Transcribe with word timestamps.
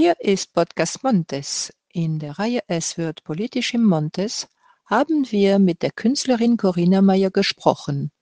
Hier 0.00 0.14
ist 0.20 0.52
Podcast 0.52 1.02
Montes. 1.02 1.74
In 1.92 2.20
der 2.20 2.38
Reihe 2.38 2.60
Es 2.68 2.98
wird 2.98 3.24
politisch 3.24 3.74
im 3.74 3.82
Montes 3.82 4.46
haben 4.86 5.26
wir 5.32 5.58
mit 5.58 5.82
der 5.82 5.90
Künstlerin 5.90 6.56
Corinna 6.56 7.02
Meyer 7.02 7.32
gesprochen. 7.32 8.12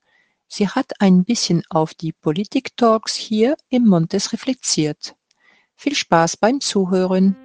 Sie 0.48 0.66
hat 0.66 1.02
ein 1.02 1.26
bisschen 1.26 1.64
auf 1.68 1.92
die 1.92 2.14
Politik-Talks 2.14 3.14
hier 3.14 3.58
im 3.68 3.84
Montes 3.84 4.32
reflektiert. 4.32 5.16
Viel 5.74 5.94
Spaß 5.94 6.38
beim 6.38 6.62
Zuhören. 6.62 7.36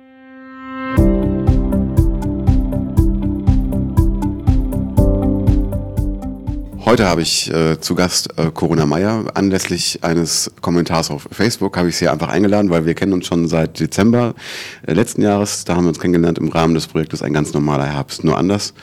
Heute 6.92 7.08
habe 7.08 7.22
ich 7.22 7.50
äh, 7.50 7.80
zu 7.80 7.96
Gast 7.96 8.38
äh, 8.38 8.52
Corona 8.54 8.86
Meyer. 8.86 9.24
Anlässlich 9.34 10.00
eines 10.02 10.52
Kommentars 10.60 11.10
auf 11.10 11.26
Facebook 11.32 11.78
habe 11.78 11.88
ich 11.88 11.96
sie 11.96 12.10
einfach 12.10 12.28
eingeladen, 12.28 12.70
weil 12.70 12.86
wir 12.86 12.96
kennen 12.96 13.14
uns 13.14 13.28
schon 13.28 13.48
seit 13.48 13.80
Dezember 13.80 14.36
äh, 14.86 14.92
letzten 14.92 15.22
Jahres. 15.22 15.64
Da 15.64 15.78
haben 15.78 15.86
wir 15.86 15.88
uns 15.88 16.02
kennengelernt 16.02 16.38
im 16.38 16.50
Rahmen 16.50 16.74
des 16.74 16.88
Projektes 16.88 17.22
Ein 17.22 17.32
ganz 17.32 17.54
normaler 17.54 17.86
Herbst, 17.86 18.26
nur 18.26 18.38
anders. 18.38 18.74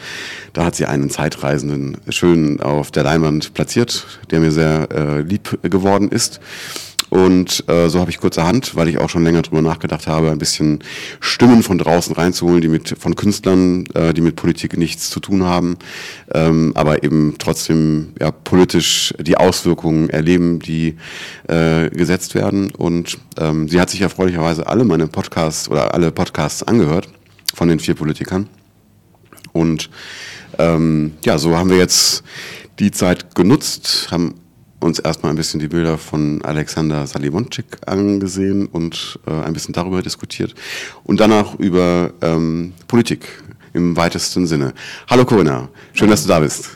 Da 0.54 0.64
hat 0.64 0.74
sie 0.74 0.86
einen 0.86 1.10
Zeitreisenden 1.10 1.98
schön 2.08 2.62
auf 2.62 2.90
der 2.90 3.02
Leinwand 3.02 3.52
platziert, 3.52 4.06
der 4.30 4.40
mir 4.40 4.52
sehr 4.52 4.88
äh, 4.90 5.20
lieb 5.20 5.58
geworden 5.62 6.08
ist. 6.08 6.40
Und 7.10 7.64
äh, 7.68 7.88
so 7.88 8.00
habe 8.00 8.10
ich 8.10 8.18
kurzerhand, 8.18 8.76
weil 8.76 8.88
ich 8.88 8.98
auch 8.98 9.08
schon 9.08 9.24
länger 9.24 9.42
drüber 9.42 9.62
nachgedacht 9.62 10.06
habe, 10.06 10.30
ein 10.30 10.38
bisschen 10.38 10.80
Stimmen 11.20 11.62
von 11.62 11.78
draußen 11.78 12.14
reinzuholen, 12.14 12.60
die 12.60 12.68
mit 12.68 12.96
von 12.98 13.16
Künstlern, 13.16 13.86
äh, 13.94 14.12
die 14.12 14.20
mit 14.20 14.36
Politik 14.36 14.76
nichts 14.76 15.10
zu 15.10 15.20
tun 15.20 15.44
haben, 15.44 15.78
ähm, 16.34 16.72
aber 16.74 17.02
eben 17.04 17.36
trotzdem 17.38 18.12
ja, 18.20 18.30
politisch 18.30 19.14
die 19.18 19.36
Auswirkungen 19.36 20.10
erleben, 20.10 20.58
die 20.58 20.96
äh, 21.48 21.88
gesetzt 21.90 22.34
werden. 22.34 22.70
Und 22.72 23.18
ähm, 23.38 23.68
sie 23.68 23.80
hat 23.80 23.90
sich 23.90 24.02
erfreulicherweise 24.02 24.66
alle 24.66 24.84
meine 24.84 25.06
Podcasts 25.06 25.68
oder 25.70 25.94
alle 25.94 26.10
Podcasts 26.10 26.62
angehört 26.62 27.08
von 27.54 27.68
den 27.68 27.80
vier 27.80 27.94
Politikern. 27.94 28.48
Und 29.52 29.88
ähm, 30.58 31.12
ja, 31.24 31.38
so 31.38 31.56
haben 31.56 31.70
wir 31.70 31.78
jetzt 31.78 32.22
die 32.78 32.90
Zeit 32.90 33.34
genutzt, 33.34 34.08
haben 34.10 34.34
uns 34.80 34.98
erstmal 34.98 35.32
ein 35.32 35.36
bisschen 35.36 35.60
die 35.60 35.68
Bilder 35.68 35.98
von 35.98 36.42
Alexander 36.44 37.06
Salivonczyk 37.06 37.64
angesehen 37.86 38.66
und 38.66 39.18
äh, 39.26 39.30
ein 39.30 39.52
bisschen 39.52 39.74
darüber 39.74 40.02
diskutiert 40.02 40.54
und 41.04 41.20
danach 41.20 41.58
über 41.58 42.12
ähm, 42.22 42.72
Politik 42.86 43.42
im 43.72 43.96
weitesten 43.96 44.46
Sinne. 44.46 44.72
Hallo 45.08 45.24
Corinna, 45.24 45.68
schön, 45.92 46.10
dass 46.10 46.22
du 46.22 46.28
da 46.28 46.40
bist. 46.40 46.70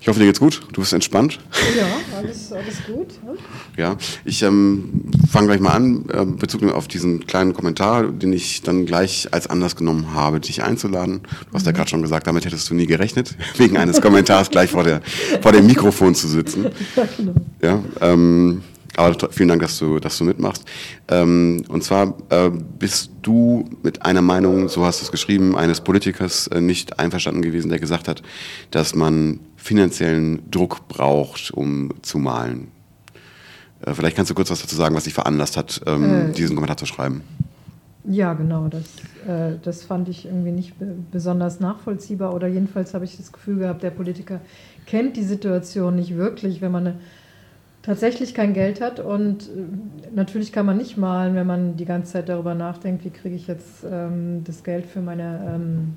Ich 0.00 0.08
hoffe, 0.08 0.18
dir 0.20 0.26
geht's 0.26 0.40
gut. 0.40 0.60
Du 0.72 0.82
bist 0.82 0.92
entspannt. 0.92 1.38
Ja, 1.74 1.86
alles, 2.18 2.52
alles 2.52 2.84
gut. 2.86 3.08
Ne? 3.24 3.38
Ja, 3.76 3.96
ich 4.24 4.42
ähm, 4.42 5.10
fange 5.28 5.48
gleich 5.48 5.60
mal 5.60 5.72
an, 5.72 6.04
äh, 6.12 6.24
bezogen 6.24 6.70
auf 6.70 6.86
diesen 6.86 7.26
kleinen 7.26 7.54
Kommentar, 7.54 8.04
den 8.04 8.32
ich 8.32 8.62
dann 8.62 8.86
gleich 8.86 9.28
als 9.32 9.48
Anlass 9.48 9.74
genommen 9.74 10.14
habe, 10.14 10.38
dich 10.38 10.62
einzuladen. 10.62 11.22
Du 11.22 11.54
hast 11.54 11.62
mhm. 11.62 11.66
ja 11.66 11.72
gerade 11.72 11.90
schon 11.90 12.02
gesagt, 12.02 12.26
damit 12.28 12.44
hättest 12.44 12.70
du 12.70 12.74
nie 12.74 12.86
gerechnet, 12.86 13.36
wegen 13.56 13.76
eines 13.76 14.00
Kommentars 14.00 14.50
gleich 14.50 14.70
vor, 14.70 14.84
der, 14.84 15.02
vor 15.42 15.50
dem 15.52 15.66
Mikrofon 15.66 16.14
zu 16.14 16.28
sitzen. 16.28 16.66
Ja, 16.96 17.08
genau. 17.16 17.34
Ja, 17.62 17.82
ähm, 18.00 18.62
aber 18.96 19.16
vielen 19.30 19.48
Dank, 19.48 19.62
dass 19.62 19.78
du, 19.78 19.98
dass 19.98 20.18
du 20.18 20.24
mitmachst. 20.24 20.64
Ähm, 21.08 21.64
und 21.68 21.82
zwar 21.82 22.16
äh, 22.30 22.50
bist 22.50 23.10
du 23.22 23.68
mit 23.82 24.04
einer 24.04 24.22
Meinung, 24.22 24.68
so 24.68 24.84
hast 24.84 25.00
du 25.00 25.04
es 25.04 25.10
geschrieben, 25.10 25.56
eines 25.56 25.80
Politikers 25.80 26.46
äh, 26.48 26.60
nicht 26.60 26.98
einverstanden 26.98 27.42
gewesen, 27.42 27.70
der 27.70 27.80
gesagt 27.80 28.06
hat, 28.06 28.22
dass 28.70 28.94
man 28.94 29.40
finanziellen 29.56 30.48
Druck 30.50 30.86
braucht, 30.88 31.50
um 31.50 31.90
zu 32.02 32.18
malen. 32.18 32.68
Äh, 33.84 33.94
vielleicht 33.94 34.16
kannst 34.16 34.30
du 34.30 34.34
kurz 34.34 34.50
was 34.50 34.62
dazu 34.62 34.76
sagen, 34.76 34.94
was 34.94 35.04
dich 35.04 35.14
veranlasst 35.14 35.56
hat, 35.56 35.80
ähm, 35.86 36.30
äh, 36.30 36.32
diesen 36.32 36.56
Kommentar 36.56 36.76
zu 36.76 36.86
schreiben. 36.86 37.22
Ja, 38.06 38.34
genau. 38.34 38.68
Das, 38.68 38.82
äh, 39.26 39.56
das 39.62 39.82
fand 39.82 40.08
ich 40.08 40.26
irgendwie 40.26 40.50
nicht 40.50 40.74
besonders 41.10 41.60
nachvollziehbar 41.60 42.34
oder 42.34 42.46
jedenfalls 42.46 42.94
habe 42.94 43.04
ich 43.04 43.16
das 43.16 43.32
Gefühl 43.32 43.58
gehabt, 43.58 43.82
der 43.82 43.90
Politiker 43.90 44.40
kennt 44.86 45.16
die 45.16 45.22
Situation 45.22 45.96
nicht 45.96 46.16
wirklich, 46.16 46.60
wenn 46.60 46.72
man 46.72 46.86
eine 46.86 46.96
tatsächlich 47.84 48.34
kein 48.34 48.54
Geld 48.54 48.80
hat. 48.80 49.00
Und 49.00 49.44
äh, 49.44 49.50
natürlich 50.14 50.52
kann 50.52 50.66
man 50.66 50.76
nicht 50.76 50.96
malen, 50.96 51.34
wenn 51.34 51.46
man 51.46 51.76
die 51.76 51.84
ganze 51.84 52.12
Zeit 52.12 52.28
darüber 52.28 52.54
nachdenkt, 52.54 53.04
wie 53.04 53.10
kriege 53.10 53.36
ich 53.36 53.46
jetzt 53.46 53.84
ähm, 53.90 54.42
das 54.44 54.64
Geld 54.64 54.86
für 54.86 55.00
meine 55.00 55.54
ähm, 55.54 55.94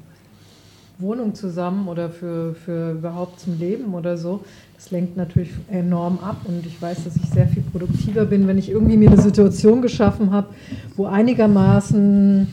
Wohnung 0.99 1.35
zusammen 1.35 1.87
oder 1.87 2.09
für, 2.09 2.55
für 2.55 2.91
überhaupt 2.91 3.39
zum 3.39 3.57
Leben 3.57 3.93
oder 3.93 4.17
so. 4.17 4.43
Das 4.75 4.91
lenkt 4.91 5.15
natürlich 5.17 5.51
enorm 5.69 6.19
ab 6.19 6.37
und 6.45 6.65
ich 6.65 6.81
weiß, 6.81 7.03
dass 7.03 7.15
ich 7.15 7.29
sehr 7.29 7.47
viel 7.47 7.63
produktiver 7.77 8.25
bin, 8.25 8.47
wenn 8.47 8.57
ich 8.57 8.69
irgendwie 8.69 8.97
mir 8.97 9.11
eine 9.11 9.21
Situation 9.21 9.81
geschaffen 9.81 10.31
habe, 10.31 10.47
wo 10.95 11.05
einigermaßen 11.05 12.47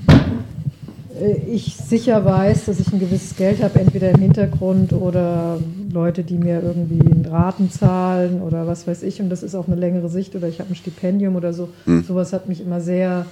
äh, 1.21 1.33
ich 1.51 1.77
sicher 1.77 2.25
weiß, 2.25 2.67
dass 2.67 2.81
ich 2.81 2.93
ein 2.93 3.01
gewisses 3.01 3.37
Geld 3.37 3.63
habe, 3.63 3.79
entweder 3.81 4.11
im 4.11 4.21
Hintergrund 4.21 4.93
oder 4.93 5.59
Leute, 5.93 6.25
die 6.25 6.37
mir 6.37 6.63
irgendwie 6.63 7.01
einen 7.01 7.27
Raten 7.27 7.71
zahlen 7.71 8.43
oder 8.43 8.67
was 8.67 8.87
weiß 8.87 9.03
ich, 9.03 9.21
und 9.21 9.31
das 9.31 9.43
ist 9.43 9.55
auf 9.55 9.67
eine 9.67 9.77
längere 9.77 10.09
Sicht 10.09 10.35
oder 10.37 10.49
ich 10.49 10.61
habe 10.61 10.71
ein 10.71 10.77
Stipendium 10.77 11.37
oder 11.37 11.53
so. 11.53 11.69
Mhm. 11.87 12.05
Sowas 12.05 12.33
hat 12.33 12.49
mich 12.49 12.61
immer 12.61 12.81
sehr 12.81 13.27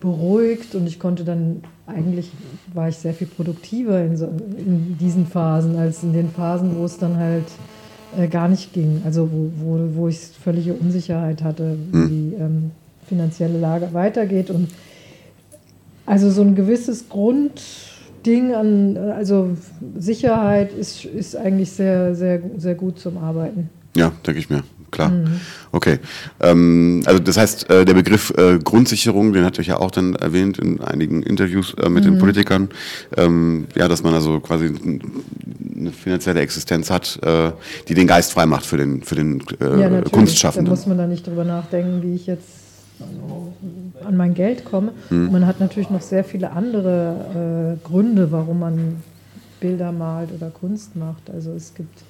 beruhigt 0.00 0.74
und 0.74 0.86
ich 0.86 0.98
konnte 0.98 1.24
dann, 1.24 1.62
eigentlich 1.86 2.30
war 2.74 2.88
ich 2.88 2.96
sehr 2.96 3.14
viel 3.14 3.28
produktiver 3.28 4.02
in, 4.02 4.16
so, 4.16 4.26
in 4.26 4.96
diesen 4.98 5.26
Phasen, 5.26 5.76
als 5.76 6.02
in 6.02 6.12
den 6.12 6.28
Phasen, 6.30 6.76
wo 6.76 6.84
es 6.84 6.98
dann 6.98 7.16
halt 7.16 7.44
äh, 8.18 8.28
gar 8.28 8.48
nicht 8.48 8.72
ging. 8.72 9.02
Also 9.04 9.28
wo, 9.30 9.50
wo, 9.56 9.88
wo 9.94 10.08
ich 10.08 10.18
völlige 10.18 10.74
Unsicherheit 10.74 11.42
hatte, 11.42 11.76
wie 11.90 11.96
mhm. 11.96 12.08
die 12.08 12.34
ähm, 12.34 12.70
finanzielle 13.08 13.58
Lage 13.58 13.88
weitergeht 13.92 14.50
und 14.50 14.68
also 16.06 16.30
so 16.30 16.42
ein 16.42 16.54
gewisses 16.54 17.08
Grundding 17.08 18.54
an, 18.54 18.96
also 18.96 19.56
Sicherheit 19.96 20.72
ist, 20.72 21.04
ist 21.04 21.36
eigentlich 21.36 21.70
sehr, 21.70 22.14
sehr, 22.14 22.40
sehr 22.56 22.74
gut 22.74 22.98
zum 22.98 23.18
Arbeiten. 23.18 23.70
Ja, 23.96 24.12
denke 24.26 24.40
ich 24.40 24.50
mir. 24.50 24.62
Klar. 24.92 25.08
Mhm. 25.08 25.40
Okay. 25.72 25.98
Ähm, 26.40 27.02
also 27.06 27.18
das 27.18 27.38
heißt, 27.38 27.70
äh, 27.70 27.84
der 27.84 27.94
Begriff 27.94 28.32
äh, 28.36 28.58
Grundsicherung, 28.58 29.32
den 29.32 29.44
hatte 29.44 29.62
ich 29.62 29.68
ja 29.68 29.78
auch 29.78 29.90
dann 29.90 30.14
erwähnt 30.14 30.58
in 30.58 30.80
einigen 30.82 31.22
Interviews 31.22 31.74
äh, 31.74 31.88
mit 31.88 32.04
mhm. 32.04 32.10
den 32.10 32.18
Politikern, 32.18 32.68
ähm, 33.16 33.66
ja, 33.74 33.88
dass 33.88 34.02
man 34.02 34.12
also 34.12 34.38
quasi 34.40 34.70
eine 35.82 35.92
finanzielle 35.92 36.40
Existenz 36.40 36.90
hat, 36.90 37.18
äh, 37.22 37.52
die 37.88 37.94
den 37.94 38.06
Geist 38.06 38.32
frei 38.32 38.46
macht 38.46 38.66
für 38.66 38.76
den, 38.76 39.02
für 39.02 39.14
den 39.14 39.42
äh, 39.60 39.80
ja, 39.80 40.00
Kunstschaffenden. 40.02 40.66
Da 40.66 40.70
muss 40.70 40.86
man 40.86 40.98
da 40.98 41.06
nicht 41.06 41.26
drüber 41.26 41.44
nachdenken, 41.44 42.02
wie 42.02 42.14
ich 42.14 42.26
jetzt 42.26 42.62
an 44.04 44.16
mein 44.16 44.34
Geld 44.34 44.64
komme. 44.64 44.92
Mhm. 45.10 45.32
Man 45.32 45.46
hat 45.46 45.60
natürlich 45.60 45.90
noch 45.90 46.02
sehr 46.02 46.24
viele 46.24 46.52
andere 46.52 47.78
äh, 47.84 47.86
Gründe, 47.88 48.32
warum 48.32 48.60
man 48.60 49.02
Bilder 49.60 49.92
malt 49.92 50.30
oder 50.32 50.50
Kunst 50.50 50.96
macht. 50.96 51.30
Also 51.32 51.52
es 51.52 51.74
gibt, 51.74 52.02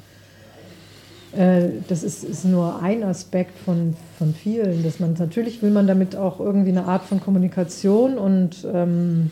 äh, 1.36 1.68
das 1.88 2.02
ist, 2.02 2.24
ist, 2.24 2.44
nur 2.44 2.82
ein 2.82 3.02
Aspekt 3.02 3.58
von, 3.58 3.94
von 4.18 4.34
vielen, 4.34 4.82
dass 4.82 5.00
man 5.00 5.14
natürlich 5.18 5.62
will 5.62 5.70
man 5.70 5.86
damit 5.86 6.16
auch 6.16 6.40
irgendwie 6.40 6.70
eine 6.70 6.86
Art 6.86 7.04
von 7.04 7.20
Kommunikation 7.20 8.18
und 8.18 8.66
ähm, 8.72 9.30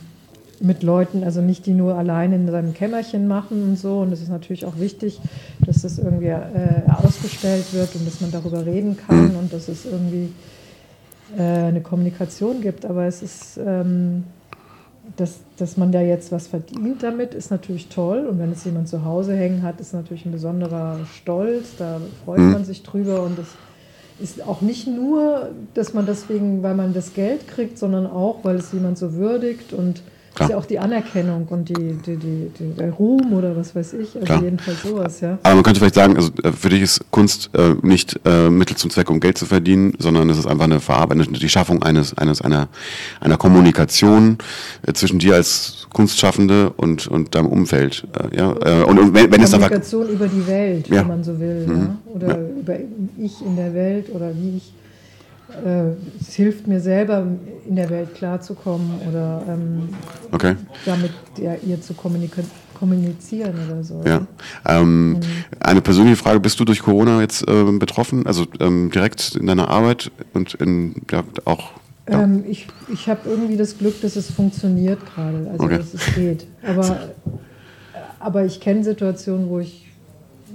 mit 0.61 0.83
Leuten, 0.83 1.25
also 1.25 1.41
nicht 1.41 1.65
die 1.65 1.73
nur 1.73 1.95
allein 1.97 2.33
in 2.33 2.47
seinem 2.47 2.75
Kämmerchen 2.75 3.27
machen 3.27 3.63
und 3.63 3.79
so. 3.79 4.01
Und 4.01 4.13
es 4.13 4.21
ist 4.21 4.29
natürlich 4.29 4.67
auch 4.67 4.79
wichtig, 4.79 5.19
dass 5.65 5.83
das 5.83 5.99
irgendwie 5.99 6.27
äh, 6.27 6.43
ausgestellt 7.03 7.73
wird 7.73 7.95
und 7.95 8.07
dass 8.07 8.21
man 8.21 8.31
darüber 8.31 8.67
reden 8.67 8.97
kann 8.97 9.35
und 9.37 9.53
dass 9.53 9.69
es 9.69 9.87
irgendwie 9.87 10.31
äh, 11.37 11.43
eine 11.43 11.81
Kommunikation 11.81 12.61
gibt. 12.61 12.85
Aber 12.85 13.07
es 13.07 13.23
ist, 13.23 13.59
ähm, 13.65 14.25
dass, 15.17 15.41
dass 15.57 15.79
man 15.79 15.93
da 15.93 16.03
jetzt 16.03 16.31
was 16.31 16.47
verdient 16.47 17.03
damit, 17.03 17.33
ist 17.33 17.51
natürlich 17.51 17.89
toll. 17.89 18.27
Und 18.27 18.39
wenn 18.39 18.53
es 18.53 18.63
jemand 18.65 18.89
zu 18.89 19.05
Hause 19.07 19.35
hängen 19.35 19.63
hat, 19.63 19.81
ist 19.81 19.95
natürlich 19.95 20.27
ein 20.27 20.33
besonderer 20.33 20.99
Stolz. 21.15 21.77
Da 21.79 22.03
freut 22.27 22.39
mhm. 22.39 22.53
man 22.53 22.65
sich 22.67 22.83
drüber. 22.83 23.23
Und 23.23 23.39
das 23.39 23.47
ist 24.21 24.47
auch 24.47 24.61
nicht 24.61 24.87
nur, 24.87 25.49
dass 25.73 25.95
man 25.95 26.05
deswegen, 26.05 26.63
weil 26.63 26.75
man 26.75 26.93
das 26.93 27.15
Geld 27.15 27.49
kriegt, 27.49 27.79
sondern 27.79 28.07
auch, 28.07 28.41
weil 28.43 28.57
es 28.57 28.73
jemand 28.73 28.99
so 28.99 29.15
würdigt 29.15 29.73
und 29.73 30.03
Klar. 30.41 30.49
ist 30.49 30.53
ja 30.53 30.59
auch 30.59 30.67
die 30.67 30.79
Anerkennung 30.79 31.47
und 31.49 31.69
die, 31.69 31.75
die, 31.75 32.17
die, 32.17 32.51
die, 32.59 32.75
der 32.75 32.91
Ruhm 32.93 33.33
oder 33.33 33.55
was 33.57 33.75
weiß 33.75 33.93
ich. 33.95 34.15
Also 34.15 34.25
Klar. 34.25 34.43
jedenfalls 34.43 34.83
sowas, 34.83 35.21
ja. 35.21 35.39
Aber 35.43 35.55
man 35.55 35.63
könnte 35.63 35.81
vielleicht 35.81 35.95
sagen, 35.95 36.17
also 36.17 36.31
äh, 36.43 36.53
für 36.53 36.71
dich 36.71 36.83
ist 36.83 37.01
Kunst 37.11 37.51
äh, 37.55 37.75
nicht 37.83 38.19
äh, 38.25 38.49
Mittel 38.49 38.77
zum 38.77 38.91
Zweck, 38.91 39.11
um 39.11 39.21
Geld 39.21 39.37
zu 39.37 39.47
verdienen, 39.47 39.93
sondern 39.99 40.31
es 40.31 40.39
ist 40.39 40.47
einfach 40.47 40.65
eine 40.65 40.81
Verarbeitung, 40.81 41.33
die 41.33 41.49
Schaffung 41.49 41.83
eines, 41.83 42.17
eines 42.17 42.41
einer, 42.41 42.69
einer 43.21 43.37
Kommunikation 43.37 44.39
äh, 44.87 44.93
zwischen 44.95 45.19
dir 45.19 45.35
als 45.35 45.87
Kunstschaffende 45.93 46.71
und, 46.71 47.07
und 47.09 47.35
deinem 47.35 47.49
Umfeld. 47.49 48.07
Äh, 48.33 48.37
ja? 48.37 48.55
Äh, 48.65 48.85
und, 48.85 48.99
und 48.99 49.15
wenn, 49.15 49.31
wenn 49.31 49.43
es 49.43 49.51
Kommunikation 49.51 50.09
über 50.09 50.27
die 50.27 50.47
Welt, 50.47 50.89
ja. 50.89 51.01
wenn 51.01 51.09
man 51.09 51.25
so 51.25 51.39
will. 51.39 51.67
Mhm. 51.67 51.77
Ja? 51.77 51.97
Oder 52.15 52.29
ja. 52.29 52.49
über 52.61 52.77
ich 53.19 53.45
in 53.45 53.57
der 53.57 53.75
Welt 53.75 54.07
oder 54.15 54.33
wie 54.35 54.57
ich 54.57 54.73
äh, 55.65 55.93
es 56.21 56.35
hilft 56.35 56.67
mir 56.67 56.81
selber, 56.81 57.27
in 57.67 57.77
der 57.77 57.91
Welt 57.91 58.15
klarzukommen 58.15 59.01
oder 59.09 59.43
ähm, 59.49 59.91
okay. 60.33 60.57
damit 60.85 61.13
ja, 61.39 61.55
ihr 61.67 61.81
zu 61.81 61.95
kommunizieren 61.95 63.55
oder 63.67 63.85
so. 63.85 64.03
Ja. 64.05 64.27
Ähm, 64.67 65.13
mhm. 65.13 65.21
Eine 65.61 65.81
persönliche 65.81 66.17
Frage, 66.17 66.41
bist 66.41 66.59
du 66.61 66.65
durch 66.65 66.81
Corona 66.81 67.21
jetzt 67.21 67.47
äh, 67.49 67.65
betroffen, 67.73 68.27
also 68.27 68.47
ähm, 68.59 68.91
direkt 68.91 69.37
in 69.37 69.47
deiner 69.47 69.69
Arbeit 69.69 70.11
und 70.35 70.55
in, 70.55 71.03
ja, 71.11 71.23
auch 71.45 71.73
Ja. 72.09 72.23
Ähm, 72.23 72.45
ich 72.49 72.67
ich 72.93 73.09
habe 73.09 73.29
irgendwie 73.29 73.57
das 73.57 73.79
Glück, 73.79 74.01
dass 74.01 74.17
es 74.17 74.31
funktioniert 74.31 75.01
gerade, 75.15 75.49
also 75.53 75.65
okay. 75.65 75.79
dass 75.79 75.95
es 75.95 76.15
geht. 76.15 76.47
Aber, 76.67 77.11
aber 78.19 78.45
ich 78.45 78.61
kenne 78.61 78.83
Situationen, 78.83 79.49
wo 79.49 79.61
ich 79.61 79.90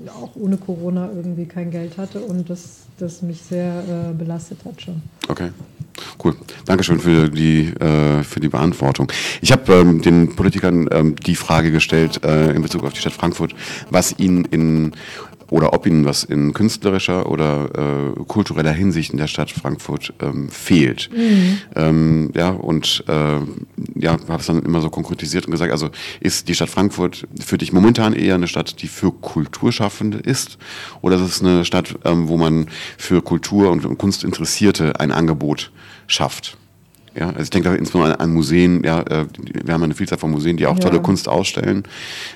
auch 0.08 0.36
ohne 0.36 0.58
Corona 0.58 1.10
irgendwie 1.14 1.46
kein 1.46 1.72
Geld 1.72 1.98
hatte 1.98 2.20
und 2.20 2.50
das, 2.50 2.82
das 2.98 3.22
mich 3.22 3.42
sehr 3.42 4.12
äh, 4.12 4.14
belastet 4.14 4.60
hat 4.66 4.82
schon. 4.82 5.02
Okay. 5.28 5.50
Cool. 6.24 6.36
Dankeschön 6.66 7.00
für 7.00 7.30
die, 7.30 7.68
äh, 7.68 8.24
für 8.24 8.40
die 8.40 8.50
Beantwortung. 8.50 9.12
Ich 9.42 9.52
habe 9.52 9.74
ähm, 9.74 10.02
den 10.02 10.36
Politikern 10.36 10.90
ähm, 10.92 11.16
die 11.16 11.36
Frage 11.36 11.72
gestellt 11.72 12.24
äh, 12.24 12.52
in 12.52 12.62
Bezug 12.62 12.84
auf 12.84 12.94
die 12.94 13.00
Stadt 13.00 13.14
Frankfurt, 13.14 13.56
was 13.90 14.18
ihnen 14.20 14.46
in 14.46 14.94
oder 15.50 15.74
ob 15.74 15.86
ihnen 15.86 16.06
was 16.06 16.24
in 16.24 16.54
künstlerischer 16.54 17.30
oder 17.30 18.14
äh, 18.18 18.24
kultureller 18.26 18.72
Hinsicht 18.72 19.12
in 19.12 19.18
der 19.18 19.28
Stadt 19.28 19.52
Frankfurt 19.52 20.14
ähm, 20.22 20.50
fehlt. 20.50 21.10
Mhm. 21.16 21.58
Ähm, 21.76 22.32
ja, 22.36 22.50
und 22.50 23.04
äh, 23.08 23.40
ja, 23.96 24.18
habe 24.28 24.40
es 24.40 24.48
dann 24.48 24.64
immer 24.64 24.82
so 24.82 24.90
konkretisiert 24.90 25.46
und 25.46 25.52
gesagt, 25.52 25.72
also 25.72 25.90
ist 26.20 26.48
die 26.48 26.56
Stadt 26.56 26.70
Frankfurt 26.70 27.28
für 27.40 27.58
dich 27.58 27.72
momentan 27.72 28.14
eher 28.14 28.36
eine 28.36 28.48
Stadt, 28.48 28.82
die 28.82 28.88
für 28.88 29.12
Kulturschaffende 29.12 30.18
ist, 30.18 30.58
oder 31.02 31.18
ist 31.18 31.22
es 31.22 31.42
eine 31.42 31.66
Stadt, 31.66 31.96
ähm, 32.06 32.28
wo 32.28 32.38
man 32.38 32.68
für 32.98 33.22
Kultur 33.22 33.72
und, 33.72 33.86
und 33.86 33.98
Kunst 33.98 34.24
Interessierte 34.24 35.00
ein 35.00 35.12
Angebot 35.12 35.72
schafft? 36.08 36.58
Ja, 37.18 37.30
also 37.30 37.44
ich 37.44 37.50
denke 37.50 37.70
da 37.70 37.76
insbesondere 37.76 38.20
an 38.20 38.34
Museen. 38.34 38.84
Ja, 38.84 39.02
äh, 39.02 39.26
wir 39.64 39.74
haben 39.74 39.84
eine 39.84 39.96
Vielzahl 39.96 40.18
von 40.18 40.32
Museen, 40.32 40.58
die 40.58 40.68
auch 40.68 40.78
tolle 40.80 41.02
Kunst 41.02 41.30
ausstellen, 41.30 41.84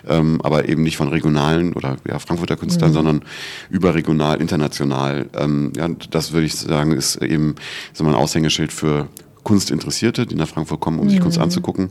ähm, 0.08 0.40
aber 0.42 0.70
eben 0.70 0.84
nicht 0.84 0.96
von 0.96 1.10
regionalen 1.10 1.74
oder 1.74 1.98
ja, 2.08 2.18
Frankfurter 2.20 2.56
Künstlern, 2.56 2.92
mhm. 2.92 2.94
sondern 2.94 3.22
überregional, 3.70 4.40
international. 4.40 5.30
Ähm, 5.38 5.74
ja, 5.76 5.90
das 6.10 6.32
würde 6.32 6.46
ich 6.46 6.56
sagen, 6.56 6.94
ist 6.94 7.18
eben 7.18 7.56
so 7.94 8.06
ein 8.06 8.16
Aushängeschild 8.16 8.72
für 8.72 9.10
Kunstinteressierte, 9.44 10.26
die 10.26 10.36
nach 10.36 10.48
Frankfurt 10.48 10.80
kommen, 10.80 11.00
um 11.00 11.08
mhm. 11.08 11.10
sich 11.10 11.20
Kunst 11.20 11.40
anzugucken. 11.40 11.90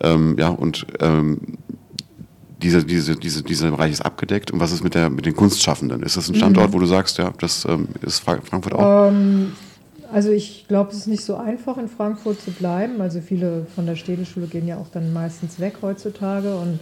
Ähm, 0.00 0.36
ja, 0.38 0.48
und 0.48 0.86
ähm, 1.00 1.38
diese, 2.62 2.84
diese, 2.84 3.14
diese, 3.14 3.42
dieser 3.42 3.70
Bereich 3.70 3.92
ist 3.92 4.04
abgedeckt. 4.04 4.50
Und 4.50 4.58
was 4.58 4.72
ist 4.72 4.82
mit, 4.82 4.94
der, 4.94 5.10
mit 5.10 5.26
den 5.26 5.36
Kunstschaffenden? 5.36 6.02
Ist 6.02 6.16
das 6.16 6.28
ein 6.28 6.34
Standort, 6.34 6.70
mhm. 6.70 6.74
wo 6.74 6.78
du 6.78 6.86
sagst, 6.86 7.18
ja, 7.18 7.32
das 7.38 7.64
ähm, 7.68 7.88
ist 8.02 8.20
Frankfurt 8.20 8.72
auch? 8.72 9.08
Ähm, 9.08 9.52
also 10.14 10.30
ich 10.30 10.66
glaube, 10.68 10.92
es 10.92 10.98
ist 10.98 11.06
nicht 11.08 11.24
so 11.24 11.34
einfach 11.34 11.76
in 11.76 11.88
Frankfurt 11.88 12.40
zu 12.40 12.52
bleiben. 12.52 13.00
Also 13.00 13.20
viele 13.20 13.66
von 13.74 13.84
der 13.84 13.96
Städteschule 13.96 14.46
gehen 14.46 14.68
ja 14.68 14.76
auch 14.76 14.88
dann 14.92 15.12
meistens 15.12 15.58
weg 15.58 15.78
heutzutage 15.82 16.56
und 16.56 16.78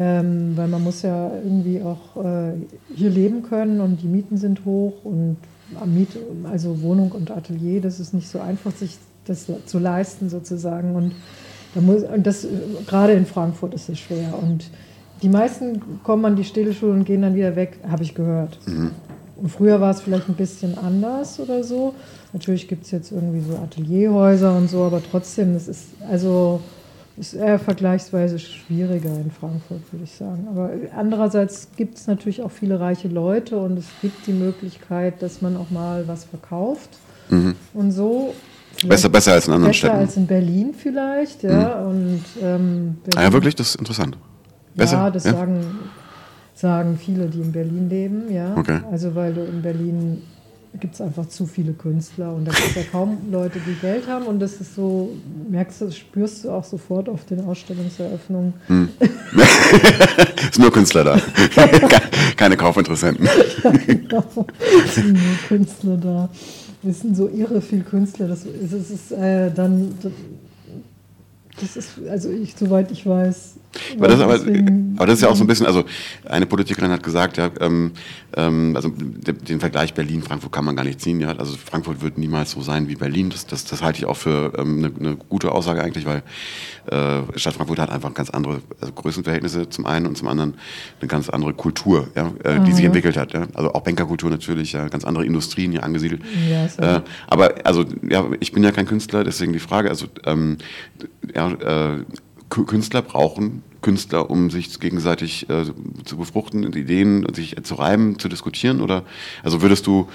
ähm, 0.00 0.56
weil 0.56 0.66
man 0.66 0.82
muss 0.82 1.02
ja 1.02 1.30
irgendwie 1.44 1.80
auch 1.80 2.22
äh, 2.24 2.54
hier 2.92 3.08
leben 3.08 3.44
können 3.44 3.80
und 3.80 4.02
die 4.02 4.08
Mieten 4.08 4.36
sind 4.36 4.64
hoch 4.64 5.04
und 5.04 5.36
Miet, 5.84 6.08
also 6.50 6.82
Wohnung 6.82 7.12
und 7.12 7.30
Atelier, 7.30 7.80
das 7.80 8.00
ist 8.00 8.12
nicht 8.12 8.28
so 8.28 8.40
einfach, 8.40 8.72
sich 8.72 8.98
das 9.26 9.46
zu 9.66 9.78
leisten 9.78 10.28
sozusagen. 10.28 10.96
Und, 10.96 11.12
da 11.74 11.80
muss, 11.80 12.02
und 12.02 12.26
das 12.26 12.46
gerade 12.88 13.12
in 13.12 13.26
Frankfurt 13.26 13.74
ist 13.74 13.88
es 13.88 14.00
schwer. 14.00 14.34
Und 14.42 14.70
die 15.22 15.28
meisten 15.28 16.02
kommen 16.02 16.24
an 16.24 16.36
die 16.36 16.44
Städteschule 16.44 16.92
und 16.92 17.04
gehen 17.04 17.22
dann 17.22 17.36
wieder 17.36 17.54
weg, 17.54 17.78
habe 17.88 18.02
ich 18.02 18.14
gehört. 18.14 18.58
Mhm. 18.66 18.90
Und 19.36 19.50
früher 19.50 19.80
war 19.80 19.90
es 19.90 20.00
vielleicht 20.00 20.28
ein 20.28 20.34
bisschen 20.34 20.78
anders 20.78 21.38
oder 21.40 21.62
so. 21.62 21.94
Natürlich 22.32 22.68
gibt 22.68 22.84
es 22.84 22.90
jetzt 22.90 23.12
irgendwie 23.12 23.40
so 23.40 23.56
Atelierhäuser 23.56 24.56
und 24.56 24.68
so, 24.68 24.82
aber 24.84 25.02
trotzdem, 25.02 25.54
das 25.54 25.68
ist 25.68 25.88
also 26.08 26.60
ist 27.18 27.32
eher 27.32 27.58
vergleichsweise 27.58 28.38
schwieriger 28.38 29.08
in 29.08 29.30
Frankfurt, 29.30 29.80
würde 29.90 30.04
ich 30.04 30.12
sagen. 30.12 30.46
Aber 30.50 30.70
andererseits 30.94 31.68
gibt 31.76 31.96
es 31.96 32.06
natürlich 32.06 32.42
auch 32.42 32.50
viele 32.50 32.78
reiche 32.78 33.08
Leute 33.08 33.56
und 33.56 33.78
es 33.78 33.86
gibt 34.02 34.26
die 34.26 34.32
Möglichkeit, 34.32 35.22
dass 35.22 35.40
man 35.40 35.56
auch 35.56 35.70
mal 35.70 36.06
was 36.06 36.24
verkauft 36.24 36.90
mhm. 37.30 37.54
und 37.72 37.92
so. 37.92 38.34
Besser, 38.86 39.08
besser 39.08 39.32
als 39.32 39.46
in 39.46 39.54
anderen 39.54 39.70
besser 39.70 39.78
Städten. 39.78 39.94
Besser 39.94 40.06
als 40.06 40.16
in 40.18 40.26
Berlin 40.26 40.74
vielleicht, 40.76 41.42
ja. 41.42 41.80
Mhm. 41.80 41.88
Und, 41.88 42.24
ähm, 42.42 42.96
ah 43.16 43.22
ja, 43.22 43.32
wirklich, 43.32 43.54
das 43.54 43.70
ist 43.70 43.76
interessant. 43.76 44.18
Besser? 44.74 44.96
Ja, 44.96 45.10
das 45.10 45.24
ja? 45.24 45.32
Sagen, 45.32 45.64
sagen 46.56 46.98
viele, 46.98 47.26
die 47.26 47.40
in 47.40 47.52
Berlin 47.52 47.88
leben, 47.88 48.32
ja. 48.32 48.56
Okay. 48.56 48.80
Also 48.90 49.14
weil 49.14 49.34
du 49.34 49.44
in 49.44 49.62
Berlin 49.62 50.22
gibt 50.80 50.94
es 50.94 51.00
einfach 51.00 51.26
zu 51.28 51.46
viele 51.46 51.72
Künstler 51.72 52.34
und 52.34 52.46
da 52.46 52.52
gibt 52.52 52.68
es 52.68 52.74
ja 52.74 52.82
kaum 52.90 53.18
Leute, 53.30 53.60
die 53.66 53.74
Geld 53.74 54.06
haben 54.08 54.26
und 54.26 54.40
das 54.40 54.54
ist 54.54 54.74
so, 54.74 55.10
merkst 55.50 55.82
du, 55.82 55.90
spürst 55.90 56.44
du 56.44 56.50
auch 56.50 56.64
sofort 56.64 57.08
auf 57.08 57.24
den 57.24 57.44
Ausstellungseröffnungen. 57.44 58.54
Hm. 58.66 58.88
ist 60.50 60.58
nur 60.58 60.72
Künstler 60.72 61.04
da, 61.04 61.20
keine 62.36 62.56
Kaufinteressenten. 62.56 63.26
ja, 63.62 63.70
genau, 63.70 64.24
es 64.84 64.94
sind 64.94 65.12
nur 65.12 65.36
Künstler 65.48 65.96
da. 65.96 66.28
Es 66.88 67.00
sind 67.00 67.16
so 67.16 67.28
irre 67.28 67.60
viel 67.60 67.82
Künstler, 67.82 68.28
das 68.28 68.44
ist, 68.44 68.72
das 68.72 68.90
ist 68.90 69.12
äh, 69.12 69.50
dann, 69.50 69.94
das 70.02 70.12
ist, 71.62 71.92
also 72.08 72.30
ich, 72.30 72.54
soweit 72.56 72.90
ich 72.90 73.06
weiß, 73.06 73.54
aber 73.96 74.08
das, 74.08 74.20
aber, 74.20 74.34
aber 74.34 75.06
das, 75.06 75.16
ist 75.16 75.22
ja 75.22 75.28
auch 75.28 75.36
so 75.36 75.44
ein 75.44 75.46
bisschen, 75.46 75.66
also 75.66 75.84
eine 76.28 76.46
Politikerin 76.46 76.90
hat 76.90 77.02
gesagt, 77.02 77.36
ja, 77.36 77.50
ähm, 77.60 77.92
ähm, 78.36 78.74
also 78.74 78.90
den 78.90 79.60
Vergleich 79.60 79.94
Berlin-Frankfurt 79.94 80.52
kann 80.52 80.64
man 80.64 80.76
gar 80.76 80.84
nicht 80.84 81.00
ziehen. 81.00 81.20
Ja? 81.20 81.28
Also 81.36 81.56
Frankfurt 81.56 82.02
wird 82.02 82.18
niemals 82.18 82.52
so 82.52 82.62
sein 82.62 82.88
wie 82.88 82.96
Berlin. 82.96 83.30
Das, 83.30 83.46
das, 83.46 83.64
das 83.64 83.82
halte 83.82 83.98
ich 83.98 84.06
auch 84.06 84.16
für 84.16 84.52
ähm, 84.58 84.78
eine, 84.78 84.92
eine 84.98 85.16
gute 85.16 85.52
Aussage 85.52 85.82
eigentlich, 85.82 86.06
weil 86.06 86.22
äh, 86.90 87.38
Stadt 87.38 87.54
Frankfurt 87.54 87.78
hat 87.78 87.90
einfach 87.90 88.12
ganz 88.14 88.30
andere 88.30 88.60
also 88.80 88.92
Größenverhältnisse 88.92 89.68
zum 89.68 89.86
einen 89.86 90.06
und 90.06 90.16
zum 90.16 90.28
anderen 90.28 90.54
eine 91.00 91.08
ganz 91.08 91.28
andere 91.28 91.54
Kultur, 91.54 92.08
ja, 92.14 92.32
äh, 92.44 92.60
die 92.60 92.72
sich 92.72 92.84
entwickelt 92.84 93.16
hat. 93.16 93.32
Ja? 93.32 93.46
Also 93.54 93.72
auch 93.72 93.82
Bankerkultur 93.82 94.30
natürlich, 94.30 94.72
ja, 94.72 94.88
ganz 94.88 95.04
andere 95.04 95.24
Industrien 95.24 95.72
hier 95.72 95.82
angesiedelt. 95.82 96.22
Ja, 96.50 96.68
so. 96.68 96.82
äh, 96.82 97.00
aber 97.26 97.54
also 97.64 97.84
ja, 98.08 98.24
ich 98.40 98.52
bin 98.52 98.62
ja 98.62 98.72
kein 98.72 98.86
Künstler, 98.86 99.24
deswegen 99.24 99.52
die 99.52 99.58
Frage, 99.58 99.88
also 99.88 100.06
ähm, 100.24 100.58
ja, 101.50 101.94
äh, 101.94 102.04
Künstler 102.48 103.02
brauchen 103.02 103.62
Künstler, 103.86 104.30
um 104.30 104.50
sich 104.50 104.80
gegenseitig 104.80 105.48
äh, 105.48 105.64
zu 106.04 106.16
befruchten, 106.16 106.64
Ideen 106.72 107.24
sich 107.32 107.54
zu 107.62 107.76
reiben, 107.76 108.18
zu 108.18 108.28
diskutieren? 108.28 108.80
Oder 108.80 109.04
also 109.44 109.62
würdest 109.62 109.86
du 109.86 110.08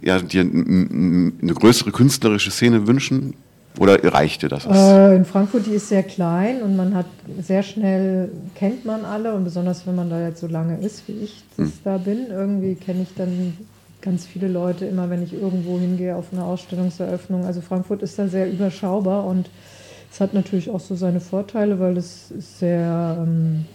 ja, 0.00 0.18
dir 0.18 0.40
eine 0.40 1.54
größere 1.54 1.92
künstlerische 1.92 2.50
Szene 2.50 2.86
wünschen? 2.86 3.34
Oder 3.78 4.02
reicht 4.02 4.42
dir 4.42 4.48
das? 4.48 4.64
Äh, 4.64 5.14
in 5.14 5.26
Frankfurt, 5.26 5.66
die 5.66 5.72
ist 5.72 5.88
sehr 5.88 6.02
klein 6.02 6.62
und 6.62 6.74
man 6.74 6.94
hat 6.94 7.06
sehr 7.40 7.62
schnell, 7.62 8.30
kennt 8.54 8.86
man 8.86 9.04
alle 9.04 9.34
und 9.34 9.44
besonders 9.44 9.86
wenn 9.86 9.94
man 9.94 10.08
da 10.08 10.26
jetzt 10.26 10.40
so 10.40 10.46
lange 10.46 10.78
ist, 10.78 11.06
wie 11.06 11.24
ich 11.24 11.44
das 11.56 11.66
hm. 11.66 11.72
da 11.84 11.98
bin, 11.98 12.26
irgendwie 12.30 12.76
kenne 12.76 13.02
ich 13.02 13.14
dann 13.14 13.58
ganz 14.00 14.24
viele 14.24 14.48
Leute 14.48 14.86
immer, 14.86 15.10
wenn 15.10 15.22
ich 15.22 15.34
irgendwo 15.34 15.78
hingehe 15.78 16.16
auf 16.16 16.26
eine 16.32 16.44
Ausstellungseröffnung. 16.44 17.44
Also 17.44 17.60
Frankfurt 17.60 18.02
ist 18.02 18.18
da 18.18 18.26
sehr 18.26 18.50
überschaubar 18.50 19.26
und 19.26 19.50
es 20.18 20.20
hat 20.20 20.34
natürlich 20.34 20.68
auch 20.68 20.80
so 20.80 20.96
seine 20.96 21.20
Vorteile, 21.20 21.78
weil 21.78 21.96
es 21.96 22.32
ist 22.32 22.58
sehr 22.58 23.18
ähm, 23.20 23.66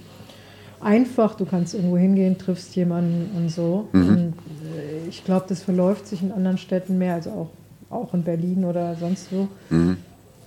einfach. 0.82 1.36
Du 1.36 1.46
kannst 1.46 1.74
irgendwo 1.74 1.96
hingehen, 1.96 2.38
triffst 2.38 2.76
jemanden 2.76 3.32
und 3.38 3.48
so. 3.48 3.88
Mhm. 3.94 4.10
Und 4.10 4.34
äh, 4.76 5.08
ich 5.08 5.24
glaube, 5.24 5.46
das 5.48 5.64
verläuft 5.64 6.06
sich 6.06 6.22
in 6.22 6.34
anderen 6.34 6.58
Städten 6.58 6.98
mehr, 6.98 7.14
also 7.14 7.30
auch, 7.90 7.96
auch 7.96 8.14
in 8.14 8.24
Berlin 8.24 8.66
oder 8.66 8.94
sonst 9.00 9.32
wo. 9.32 9.48
Mhm. 9.70 9.96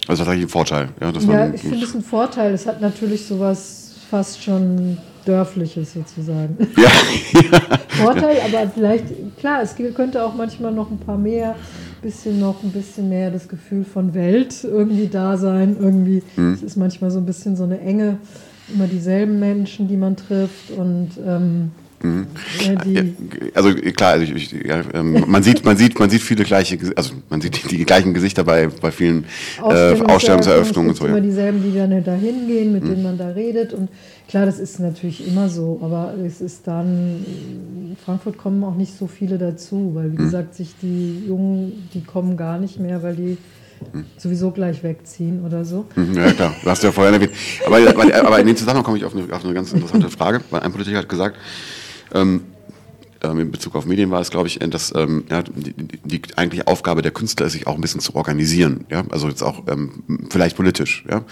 Also 0.07 0.21
das 0.23 0.29
hat 0.29 0.29
eigentlich 0.29 0.43
einen 0.43 0.49
Vorteil. 0.51 0.89
Ja, 1.01 1.13
ja 1.13 1.55
ich 1.55 1.63
finde 1.63 1.85
es 1.87 1.95
ein 1.95 2.03
Vorteil. 2.03 2.53
Es 2.53 2.67
hat 2.67 2.83
natürlich 2.83 3.25
sowas 3.25 3.95
fast 4.11 4.43
schon 4.43 4.99
dörfliches 5.25 5.95
sozusagen. 5.95 6.59
Ja. 6.77 6.91
Vorteil, 8.05 8.37
aber 8.45 8.69
vielleicht, 8.69 9.07
klar, 9.39 9.63
es 9.63 9.75
könnte 9.95 10.23
auch 10.23 10.35
manchmal 10.35 10.73
noch 10.73 10.91
ein 10.91 10.99
paar 10.99 11.17
mehr 11.17 11.55
bisschen 12.07 12.39
noch 12.39 12.63
ein 12.63 12.71
bisschen 12.71 13.09
mehr 13.09 13.33
das 13.33 13.49
Gefühl 13.49 13.85
von 13.85 14.15
Welt 14.15 14.63
irgendwie 14.63 15.09
da 15.09 15.37
sein. 15.37 15.77
Irgendwie, 15.81 16.23
mhm. 16.37 16.53
es 16.53 16.63
ist 16.63 16.77
manchmal 16.77 17.11
so 17.11 17.19
ein 17.19 17.27
bisschen 17.27 17.57
so 17.57 17.65
eine 17.65 17.81
Enge, 17.81 18.19
immer 18.73 18.87
dieselben 18.87 19.41
Menschen, 19.41 19.89
die 19.89 19.97
man 19.97 20.15
trifft 20.15 20.71
und 20.71 21.11
ähm, 21.27 21.73
Mhm. 22.03 22.27
Ja, 22.87 23.03
also 23.55 23.75
klar, 23.75 24.13
also 24.13 24.35
ich, 24.35 24.53
ich, 24.53 24.65
ja, 24.67 24.83
ähm, 24.93 25.25
man 25.27 25.43
sieht, 25.43 25.65
man 25.65 25.77
sieht, 25.77 25.99
man 25.99 26.11
sieht 26.11 26.23
viele 26.23 26.45
gleiche, 26.45 26.79
also 26.95 27.15
man 27.31 27.41
sieht 27.41 27.71
die, 27.71 27.77
die 27.77 27.85
gleichen 27.85 28.13
Gesichter 28.15 28.45
bei, 28.45 28.69
bei 28.69 28.91
vielen 28.91 29.25
äh, 29.63 30.01
Ausstellungseröffnungen 30.03 30.91
und 30.91 30.97
so. 30.97 31.07
Immer 31.07 31.21
dieselben, 31.21 31.63
die 31.63 31.77
dann 31.77 32.05
da 32.05 32.15
hingehen, 32.15 32.73
mit 32.73 32.85
mhm. 32.85 32.89
denen 32.89 33.03
man 33.03 33.19
da 33.19 33.29
redet 33.29 33.73
und 33.73 33.89
klar, 34.29 34.47
das 34.47 34.59
ist 34.59 34.79
natürlich 34.79 35.27
immer 35.27 35.49
so, 35.49 35.81
aber 35.83 36.15
es 36.25 36.41
ist 36.41 36.67
dann 36.67 37.25
in 37.97 37.97
Frankfurt 38.05 38.37
kommen 38.37 38.63
auch 38.65 38.75
nicht 38.75 38.97
so 38.97 39.07
viele 39.07 39.39
dazu, 39.39 39.93
weil 39.95 40.13
wie 40.13 40.19
mhm. 40.19 40.25
gesagt, 40.25 40.55
sich 40.55 40.75
die 40.83 41.25
Jungen, 41.27 41.89
die 41.95 42.03
kommen 42.03 42.37
gar 42.37 42.59
nicht 42.59 42.79
mehr, 42.79 43.03
weil 43.03 43.17
die 43.17 43.39
mhm. 43.93 44.05
sowieso 44.19 44.51
gleich 44.51 44.83
wegziehen 44.83 45.45
oder 45.45 45.65
so. 45.65 45.87
Mhm, 45.95 46.15
ja, 46.15 46.33
klar, 46.33 46.55
du 46.63 46.71
hast 46.71 46.83
ja 46.83 46.93
vorher 46.93 47.13
erwähnt. 47.13 47.33
Aber, 47.65 47.79
aber, 47.79 48.27
aber 48.27 48.41
in 48.41 48.47
dem 48.47 48.57
Zusammenhang 48.57 48.85
komme 48.85 48.99
ich 48.99 49.05
auf 49.05 49.15
eine, 49.15 49.33
auf 49.33 49.45
eine 49.45 49.55
ganz 49.55 49.73
interessante 49.73 50.11
Frage, 50.17 50.41
weil 50.51 50.61
ein 50.61 50.73
Politiker 50.73 50.99
hat 50.99 51.09
gesagt, 51.09 51.37
ähm, 52.17 52.41
ähm, 53.23 53.41
in 53.41 53.51
Bezug 53.51 53.75
auf 53.75 53.87
Medien 53.87 54.11
war 54.11 54.21
es, 54.21 54.31
glaube 54.31 54.49
ich, 54.49 54.61
äh, 54.61 54.69
dass 54.69 54.95
ähm, 54.95 55.25
ja, 55.31 55.43
die, 55.43 55.75
die 56.05 56.23
eigentliche 56.37 56.67
Aufgabe 56.67 57.03
der 57.03 57.13
Künstler 57.13 57.47
ist, 57.47 57.53
sich 57.53 57.67
auch 57.67 57.75
ein 57.75 57.81
bisschen 57.81 58.01
zu 58.01 58.15
organisieren. 58.15 58.85
Ja, 58.91 59.05
also 59.11 59.29
jetzt 59.29 59.43
auch 59.43 59.65
ähm, 59.69 60.03
vielleicht 60.31 60.57
politisch. 60.57 61.05
Ja, 61.09 61.21
mhm. 61.21 61.25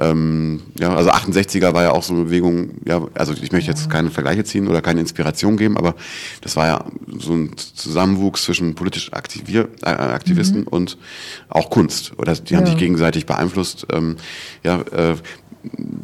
ähm, 0.00 0.62
ja, 0.78 0.94
also 0.94 1.10
68er 1.10 1.72
war 1.74 1.82
ja 1.82 1.92
auch 1.92 2.02
so 2.02 2.14
eine 2.14 2.24
Bewegung. 2.24 2.70
Ja, 2.86 3.06
also 3.14 3.32
ich 3.32 3.52
möchte 3.52 3.70
jetzt 3.70 3.88
keine 3.90 4.10
Vergleiche 4.10 4.44
ziehen 4.44 4.68
oder 4.68 4.82
keine 4.82 5.00
Inspiration 5.00 5.56
geben, 5.56 5.76
aber 5.76 5.94
das 6.40 6.56
war 6.56 6.66
ja 6.66 6.84
so 7.18 7.32
ein 7.32 7.56
Zusammenwuchs 7.56 8.44
zwischen 8.44 8.74
politisch 8.74 9.12
Aktivier, 9.12 9.68
äh, 9.82 9.90
Aktivisten 9.90 10.62
mhm. 10.62 10.68
und 10.68 10.98
auch 11.48 11.70
Kunst. 11.70 12.12
Oder 12.18 12.34
die 12.34 12.56
haben 12.56 12.66
sich 12.66 12.76
gegenseitig 12.76 13.26
beeinflusst. 13.26 13.86
Ähm, 13.92 14.16
ja, 14.62 14.80
äh, 14.80 15.16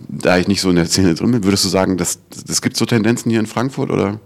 da 0.08 0.38
ich 0.38 0.48
nicht 0.48 0.60
so 0.60 0.70
in 0.70 0.76
der 0.76 0.86
Szene 0.86 1.14
drin 1.14 1.32
bin, 1.32 1.44
würdest 1.44 1.64
du 1.64 1.68
sagen, 1.68 1.96
dass 1.96 2.18
das 2.46 2.62
gibt 2.62 2.76
so 2.76 2.86
Tendenzen 2.86 3.30
hier 3.30 3.40
in 3.40 3.46
Frankfurt 3.46 3.90
oder? 3.90 4.20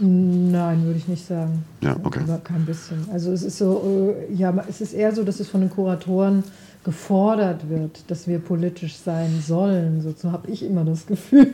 Nein, 0.00 0.84
würde 0.84 0.98
ich 0.98 1.08
nicht 1.08 1.26
sagen. 1.26 1.64
Ja, 1.82 1.96
okay. 2.02 2.20
Aber 2.22 2.38
kein 2.38 2.64
bisschen. 2.64 3.06
Also 3.12 3.32
es 3.32 3.42
ist 3.42 3.58
so, 3.58 4.16
äh, 4.30 4.34
ja, 4.34 4.54
es 4.68 4.80
ist 4.80 4.94
eher 4.94 5.14
so, 5.14 5.24
dass 5.24 5.40
es 5.40 5.48
von 5.48 5.60
den 5.60 5.68
Kuratoren 5.68 6.42
gefordert 6.82 7.68
wird, 7.68 8.04
dass 8.08 8.26
wir 8.26 8.38
politisch 8.38 8.96
sein 8.96 9.42
sollen. 9.46 10.00
So, 10.00 10.32
habe 10.32 10.50
ich 10.50 10.64
immer 10.64 10.82
das 10.82 11.06
Gefühl. 11.06 11.52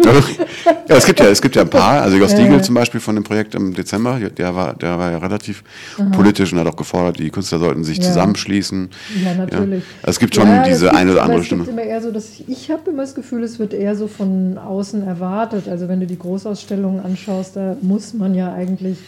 ja, 0.89 0.97
es 0.97 1.05
gibt 1.05 1.19
ja, 1.19 1.27
es 1.27 1.43
gibt 1.43 1.57
ja 1.57 1.63
ein 1.63 1.71
paar. 1.71 2.03
Also 2.03 2.17
Jos 2.17 2.33
Diegel 2.33 2.63
zum 2.63 2.77
Beispiel 2.77 3.01
von 3.01 3.17
dem 3.17 3.25
Projekt 3.25 3.57
im 3.57 3.75
Dezember, 3.75 4.21
der 4.21 4.55
war, 4.55 4.75
der 4.75 4.97
war 4.99 5.11
ja 5.11 5.19
relativ 5.19 5.65
Aha. 5.99 6.11
politisch 6.11 6.53
und 6.53 6.61
hat 6.61 6.69
auch 6.69 6.77
gefordert, 6.77 7.19
die 7.19 7.31
Künstler 7.31 7.59
sollten 7.59 7.83
sich 7.83 7.99
ja. 7.99 8.05
zusammenschließen. 8.05 8.89
Ja, 9.25 9.35
natürlich. 9.35 9.83
Ja. 9.83 10.09
Es 10.09 10.21
gibt 10.21 10.37
schon 10.37 10.49
diese 10.65 10.95
eine 10.95 11.11
oder 11.11 11.25
andere 11.25 11.43
Stimme. 11.43 11.65
Immer 11.65 11.83
eher 11.83 12.01
so, 12.01 12.13
dass 12.13 12.31
ich, 12.31 12.49
ich 12.49 12.71
habe 12.71 12.89
immer 12.91 13.03
das 13.03 13.17
Gefühl, 13.17 13.43
es 13.43 13.59
wird 13.59 13.75
eher 13.75 13.97
so 13.97 14.07
von 14.07 14.59
außen 14.59 15.05
erwartet. 15.05 15.69
Also 15.69 15.89
wenn 15.89 15.99
du 15.99 16.07
die 16.07 16.19
Großausstellungen 16.19 17.05
anschaust, 17.05 17.57
da 17.57 17.77
muss 17.83 18.15
man 18.15 18.37
ja 18.37 18.53
eigentlich 18.53 18.99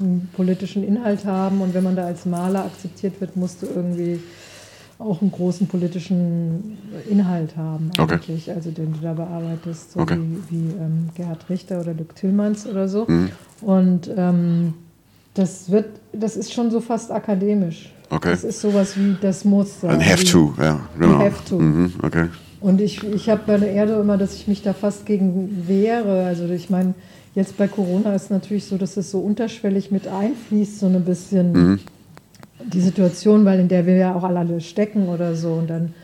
einen 0.00 0.28
politischen 0.34 0.86
Inhalt 0.86 1.24
haben 1.24 1.62
und 1.62 1.72
wenn 1.72 1.84
man 1.84 1.96
da 1.96 2.04
als 2.04 2.26
Maler 2.26 2.66
akzeptiert 2.66 3.20
wird, 3.20 3.36
musst 3.36 3.62
du 3.62 3.66
irgendwie 3.66 4.20
auch 5.02 5.20
einen 5.20 5.32
großen 5.32 5.66
politischen 5.66 6.78
Inhalt 7.08 7.56
haben 7.56 7.90
eigentlich, 7.98 8.48
okay. 8.48 8.56
also 8.56 8.70
den 8.70 8.92
du 8.92 9.00
da 9.00 9.12
bearbeitest, 9.12 9.92
so 9.92 10.00
okay. 10.00 10.18
wie, 10.48 10.56
wie 10.56 10.70
ähm, 10.70 11.08
Gerhard 11.14 11.48
Richter 11.48 11.80
oder 11.80 11.94
Luc 11.94 12.14
Tillmanns 12.14 12.66
oder 12.66 12.88
so. 12.88 13.06
Mhm. 13.06 13.30
Und 13.60 14.10
ähm, 14.16 14.74
das 15.34 15.70
wird, 15.70 15.86
das 16.12 16.36
ist 16.36 16.52
schon 16.52 16.70
so 16.70 16.80
fast 16.80 17.10
akademisch. 17.10 17.92
Okay. 18.10 18.30
Das 18.30 18.44
ist 18.44 18.60
sowas 18.60 18.96
wie, 18.96 19.16
das 19.20 19.44
muss 19.44 19.80
sein. 19.80 19.90
Ein 19.90 20.06
Have 20.06 20.24
to, 20.24 20.54
ja, 20.58 20.80
genau. 20.98 21.14
Ein 21.14 21.20
have 21.20 21.48
to. 21.48 21.58
Mhm, 21.58 21.92
okay. 22.02 22.28
Und 22.60 22.80
ich, 22.80 23.02
ich 23.02 23.28
habe 23.28 23.42
bei 23.46 23.56
der 23.58 23.72
Erde 23.72 23.94
immer, 23.94 24.18
dass 24.18 24.34
ich 24.34 24.46
mich 24.46 24.62
da 24.62 24.72
fast 24.72 25.06
gegen 25.06 25.64
wehre. 25.66 26.24
Also 26.26 26.46
ich 26.48 26.70
meine, 26.70 26.94
jetzt 27.34 27.56
bei 27.56 27.66
Corona 27.66 28.14
ist 28.14 28.24
es 28.24 28.30
natürlich 28.30 28.66
so, 28.66 28.76
dass 28.76 28.96
es 28.96 29.10
so 29.10 29.20
unterschwellig 29.20 29.90
mit 29.90 30.06
einfließt, 30.06 30.78
so 30.78 30.86
ein 30.86 31.04
bisschen. 31.04 31.52
Mhm 31.52 31.80
die 32.64 32.80
Situation, 32.80 33.44
weil 33.44 33.60
in 33.60 33.68
der 33.68 33.86
wir 33.86 33.96
ja 33.96 34.14
auch 34.14 34.24
alle 34.24 34.60
stecken 34.60 35.08
oder 35.08 35.34
so. 35.34 35.52
Und 35.52 35.70
dann 35.70 35.94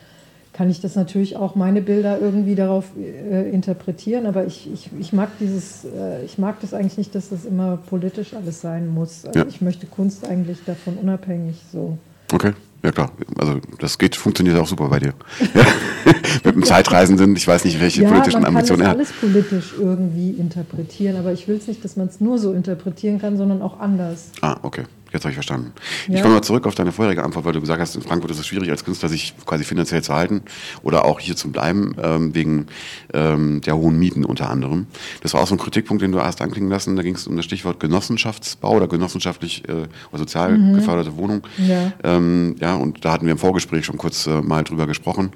kann 0.59 0.71
ich 0.71 0.81
das 0.81 0.97
natürlich 0.97 1.37
auch 1.37 1.55
meine 1.55 1.81
Bilder 1.81 2.21
irgendwie 2.21 2.57
darauf 2.57 2.87
äh, 2.99 3.49
interpretieren, 3.50 4.27
aber 4.27 4.45
ich, 4.45 4.69
ich, 4.73 4.91
ich 4.99 5.12
mag 5.12 5.31
dieses, 5.38 5.85
äh, 5.85 6.25
ich 6.25 6.37
mag 6.37 6.61
das 6.61 6.75
eigentlich 6.75 6.99
nicht, 6.99 7.15
dass 7.15 7.29
das 7.29 7.45
immer 7.45 7.77
politisch 7.77 8.35
alles 8.35 8.61
sein 8.61 8.88
muss. 8.88 9.25
Also 9.25 9.38
ja. 9.38 9.47
Ich 9.49 9.61
möchte 9.61 9.87
Kunst 9.87 10.27
eigentlich 10.27 10.59
davon 10.67 10.97
unabhängig 10.97 11.62
so. 11.73 11.97
Okay. 12.33 12.55
Ja 12.83 12.93
klar, 12.93 13.11
also 13.38 13.61
das 13.81 13.99
geht, 13.99 14.15
funktioniert 14.15 14.57
auch 14.57 14.67
super 14.69 14.88
bei 14.88 15.00
dir. 15.00 15.15
Ja. 15.55 15.65
Mit 16.45 16.55
einem 16.55 16.62
Zeitreisenden, 16.65 17.35
ich 17.35 17.47
weiß 17.47 17.65
nicht, 17.65 17.81
welche 17.81 18.03
ja, 18.03 18.09
politischen 18.09 18.45
Ambitionen 18.45 18.83
er 18.83 18.91
hat. 18.91 18.97
Man 18.97 19.07
kann 19.07 19.17
alles 19.23 19.49
politisch 19.49 19.75
irgendwie 19.79 20.31
interpretieren, 20.31 21.17
aber 21.17 21.33
ich 21.33 21.49
will 21.49 21.57
es 21.57 21.67
nicht, 21.67 21.85
dass 21.85 21.97
man 21.97 22.07
es 22.07 22.21
nur 22.21 22.38
so 22.38 22.53
interpretieren 22.53 23.21
kann, 23.21 23.37
sondern 23.37 23.62
auch 23.62 23.81
anders. 23.81 24.31
Ah, 24.43 24.59
okay. 24.62 24.85
Jetzt 25.12 25.25
habe 25.25 25.31
ich 25.31 25.37
verstanden. 25.37 25.73
Ja. 26.07 26.17
Ich 26.17 26.23
komme 26.23 26.35
mal 26.35 26.43
zurück 26.43 26.67
auf 26.67 26.75
deine 26.75 26.93
vorherige 26.93 27.25
Antwort, 27.25 27.45
weil 27.47 27.55
du 27.55 27.61
gesagt 27.61 27.81
hast, 27.81 27.97
in 27.97 28.03
Frankfurt 28.03 28.31
ist 28.31 28.38
es 28.38 28.47
schwierig, 28.47 28.71
als 28.71 28.85
Künstler 28.85 29.09
sich 29.09 29.35
quasi 29.47 29.65
finanziell 29.65 30.03
zu 30.03 30.15
halten 30.15 30.43
oder 30.83 31.07
auch 31.07 31.19
hier 31.19 31.35
zu 31.35 31.50
bleiben, 31.50 31.95
ähm, 32.03 32.35
wegen 32.35 32.67
ähm, 33.15 33.62
der 33.62 33.77
hohen 33.77 33.99
Mieten 33.99 34.25
unter 34.25 34.50
anderem. 34.50 34.87
Das 35.23 35.33
war 35.33 35.41
auch 35.41 35.47
so 35.47 35.55
ein 35.55 35.59
Kritikpunkt, 35.59 36.03
den 36.03 36.12
du 36.12 36.19
erst 36.19 36.43
anklingen 36.43 36.69
lassen. 36.69 36.95
Da 36.97 37.03
ging 37.03 37.15
es 37.15 37.27
um 37.27 37.37
das 37.37 37.47
Stichwort 37.47 37.81
Genossenschaftsbau 37.81 38.77
oder 38.77 38.87
genossenschaftlich 38.87 39.67
äh, 39.69 39.87
oder 40.11 40.19
sozial 40.19 40.59
mhm. 40.59 40.75
geförderte 40.75 41.17
Wohnung. 41.17 41.43
Ja. 41.57 41.93
Ähm, 42.05 42.57
ja, 42.61 42.75
und 42.75 43.05
da 43.05 43.12
hatten 43.12 43.25
wir 43.25 43.33
im 43.33 43.38
Vorgespräch 43.38 43.87
schon 43.87 43.97
kurz 43.97 44.27
äh, 44.27 44.43
mal 44.43 44.62
drüber 44.62 44.87
gesprochen, 44.87 45.31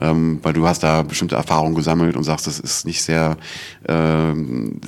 ähm, 0.00 0.38
weil 0.42 0.54
du 0.54 0.66
hast 0.66 0.82
da 0.82 1.02
bestimmte 1.02 1.34
Erfahrungen 1.34 1.74
gesammelt 1.74 2.16
und 2.16 2.24
sagst, 2.24 2.46
das 2.46 2.58
ist 2.58 2.86
nicht 2.86 3.02
sehr, 3.02 3.36
äh, 3.84 4.34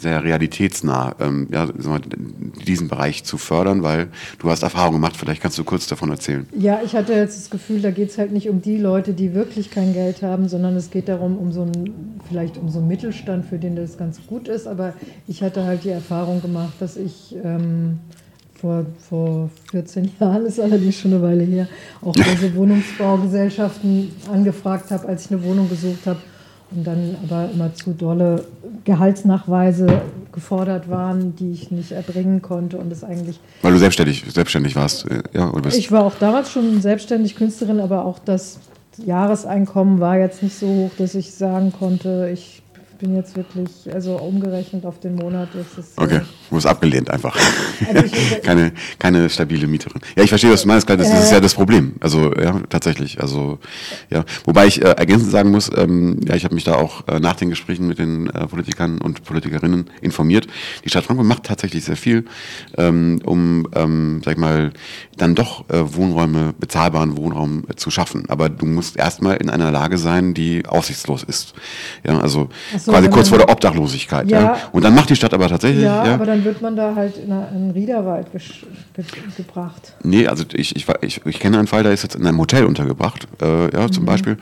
sehr 0.00 0.24
realitätsnah, 0.24 1.16
ähm, 1.20 1.48
ja, 1.50 1.68
diesen 2.66 2.88
Bereich 2.88 3.24
zu 3.24 3.36
fördern, 3.36 3.82
weil 3.82 4.08
Du 4.38 4.50
hast 4.50 4.62
Erfahrung 4.62 4.94
gemacht, 4.94 5.16
vielleicht 5.16 5.42
kannst 5.42 5.58
du 5.58 5.64
kurz 5.64 5.86
davon 5.86 6.10
erzählen. 6.10 6.46
Ja, 6.56 6.80
ich 6.84 6.94
hatte 6.94 7.12
jetzt 7.12 7.38
das 7.38 7.50
Gefühl, 7.50 7.80
da 7.80 7.90
geht 7.90 8.10
es 8.10 8.18
halt 8.18 8.32
nicht 8.32 8.48
um 8.48 8.62
die 8.62 8.76
Leute, 8.76 9.12
die 9.12 9.34
wirklich 9.34 9.70
kein 9.70 9.92
Geld 9.92 10.22
haben, 10.22 10.48
sondern 10.48 10.76
es 10.76 10.90
geht 10.90 11.08
darum, 11.08 11.38
um 11.38 11.52
so 11.52 11.62
einen, 11.62 12.20
vielleicht 12.28 12.56
um 12.56 12.68
so 12.68 12.78
einen 12.78 12.88
Mittelstand, 12.88 13.44
für 13.46 13.58
den 13.58 13.76
das 13.76 13.98
ganz 13.98 14.18
gut 14.26 14.48
ist. 14.48 14.66
Aber 14.66 14.94
ich 15.26 15.42
hatte 15.42 15.64
halt 15.64 15.84
die 15.84 15.90
Erfahrung 15.90 16.40
gemacht, 16.42 16.74
dass 16.80 16.96
ich 16.96 17.36
ähm, 17.42 17.98
vor, 18.54 18.86
vor 19.08 19.50
14 19.70 20.10
Jahren, 20.20 20.46
ist 20.46 20.60
allerdings 20.60 20.98
schon 20.98 21.12
eine 21.12 21.22
Weile 21.22 21.44
her, 21.44 21.68
auch 22.02 22.12
diese 22.14 22.54
Wohnungsbaugesellschaften 22.54 24.10
angefragt 24.32 24.90
habe, 24.90 25.08
als 25.08 25.26
ich 25.26 25.32
eine 25.32 25.42
Wohnung 25.42 25.68
gesucht 25.68 26.06
habe 26.06 26.18
und 26.70 26.86
dann 26.86 27.16
aber 27.22 27.50
immer 27.52 27.74
zu 27.74 27.92
dolle 27.92 28.44
Gehaltsnachweise 28.84 30.02
gefordert 30.32 30.88
waren, 30.88 31.34
die 31.36 31.52
ich 31.52 31.70
nicht 31.70 31.92
erbringen 31.92 32.40
konnte 32.42 32.78
und 32.78 32.92
es 32.92 33.02
eigentlich. 33.02 33.40
Weil 33.62 33.72
du 33.72 33.78
selbstständig, 33.78 34.24
selbstständig 34.28 34.76
warst, 34.76 35.10
äh, 35.10 35.22
ja, 35.32 35.50
oder 35.50 35.62
bist? 35.62 35.78
Ich 35.78 35.90
war 35.90 36.04
auch 36.04 36.14
damals 36.18 36.50
schon 36.50 36.80
selbstständig 36.80 37.34
Künstlerin, 37.34 37.80
aber 37.80 38.04
auch 38.04 38.18
das 38.18 38.60
Jahreseinkommen 39.04 40.00
war 40.00 40.18
jetzt 40.18 40.42
nicht 40.42 40.58
so 40.58 40.66
hoch, 40.66 40.90
dass 40.98 41.14
ich 41.14 41.32
sagen 41.34 41.72
konnte, 41.72 42.30
ich 42.32 42.62
bin 43.00 43.16
jetzt 43.16 43.34
wirklich, 43.36 43.70
also 43.92 44.16
umgerechnet 44.16 44.84
auf 44.84 45.00
den 45.00 45.14
Monat 45.14 45.48
ist 45.54 45.78
es. 45.78 45.92
Okay, 45.96 46.20
du 46.50 46.56
wirst 46.56 46.66
abgelehnt 46.66 47.10
einfach. 47.10 47.36
Also 47.88 48.04
keine, 48.42 48.72
keine 48.98 49.28
stabile 49.30 49.66
Mieterin. 49.66 50.00
Ja, 50.16 50.22
ich 50.22 50.28
verstehe, 50.28 50.52
was 50.52 50.62
du 50.62 50.68
meinst, 50.68 50.88
das 50.88 51.08
ist 51.08 51.32
ja 51.32 51.40
das 51.40 51.54
Problem. 51.54 51.94
Also, 52.00 52.32
ja, 52.34 52.60
tatsächlich. 52.68 53.20
Also, 53.20 53.58
ja. 54.10 54.24
Wobei 54.44 54.66
ich 54.66 54.82
äh, 54.82 54.90
ergänzend 54.90 55.30
sagen 55.30 55.50
muss, 55.50 55.70
ähm, 55.74 56.20
ja, 56.26 56.34
ich 56.34 56.44
habe 56.44 56.54
mich 56.54 56.64
da 56.64 56.74
auch 56.74 57.08
äh, 57.08 57.18
nach 57.20 57.36
den 57.36 57.50
Gesprächen 57.50 57.88
mit 57.88 57.98
den 57.98 58.28
äh, 58.28 58.46
Politikern 58.46 58.98
und 58.98 59.24
Politikerinnen 59.24 59.90
informiert. 60.02 60.46
Die 60.84 60.90
Stadt 60.90 61.04
Frankfurt 61.04 61.26
macht 61.26 61.44
tatsächlich 61.44 61.84
sehr 61.84 61.96
viel, 61.96 62.26
ähm, 62.76 63.20
um, 63.24 63.66
ähm, 63.74 64.20
sag 64.24 64.34
ich 64.34 64.38
mal, 64.38 64.72
dann 65.16 65.34
doch 65.34 65.68
äh, 65.70 65.94
Wohnräume, 65.94 66.54
bezahlbaren 66.58 67.16
Wohnraum 67.16 67.64
äh, 67.68 67.76
zu 67.76 67.90
schaffen. 67.90 68.24
Aber 68.28 68.48
du 68.48 68.66
musst 68.66 68.96
erstmal 68.96 69.36
in 69.36 69.48
einer 69.48 69.70
Lage 69.70 69.96
sein, 69.96 70.34
die 70.34 70.66
aussichtslos 70.66 71.22
ist. 71.22 71.54
Ja, 72.04 72.20
also 72.20 72.48
so 72.76 72.89
quasi 72.90 73.08
kurz 73.08 73.28
vor 73.28 73.38
der 73.38 73.48
Obdachlosigkeit. 73.48 74.30
Ja. 74.30 74.40
ja. 74.40 74.56
Und 74.72 74.84
dann 74.84 74.94
macht 74.94 75.10
die 75.10 75.16
Stadt 75.16 75.34
aber 75.34 75.48
tatsächlich. 75.48 75.84
Ja, 75.84 76.06
ja. 76.06 76.14
aber 76.14 76.26
dann 76.26 76.44
wird 76.44 76.60
man 76.60 76.76
da 76.76 76.94
halt 76.94 77.16
in 77.16 77.32
einen 77.32 77.70
Riederwald 77.70 78.32
ge 78.32 78.40
ge 78.96 79.04
gebracht. 79.36 79.94
Nee, 80.02 80.26
also 80.26 80.44
ich, 80.52 80.76
ich, 80.76 80.86
ich, 81.02 81.24
ich 81.24 81.40
kenne 81.40 81.58
einen 81.58 81.66
Fall, 81.66 81.82
der 81.82 81.92
ist 81.92 82.02
jetzt 82.02 82.14
in 82.14 82.26
einem 82.26 82.38
Hotel 82.38 82.64
untergebracht, 82.64 83.26
äh, 83.40 83.72
ja, 83.74 83.90
zum 83.90 84.04
mhm. 84.04 84.06
Beispiel. 84.06 84.36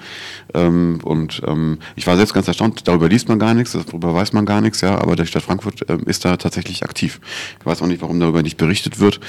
Ähm, 0.55 1.01
und 1.05 1.43
ähm, 1.47 1.79
ich 1.97 2.07
war 2.07 2.17
selbst 2.17 2.35
ganz 2.35 2.49
erstaunt, 2.49 2.87
darüber 2.89 3.09
liest 3.09 3.29
man 3.29 3.39
gar 3.39 3.55
nichts, 3.55 3.73
darüber 3.73 4.15
weiß 4.15 4.33
man 4.33 4.47
gar 4.47 4.61
nichts, 4.61 4.81
ja, 4.81 4.99
aber 4.99 5.17
die 5.17 5.27
Stadt 5.27 5.43
Frankfurt 5.43 5.89
äh, 5.89 5.99
ist 6.07 6.25
da 6.25 6.37
tatsächlich 6.37 6.83
aktiv. 6.83 7.21
Ich 7.61 7.67
weiß 7.67 7.83
auch 7.83 7.87
nicht, 7.87 8.03
warum 8.03 8.21
darüber 8.21 8.43
nicht 8.43 8.57
berichtet 8.57 9.01
wird. 9.01 9.21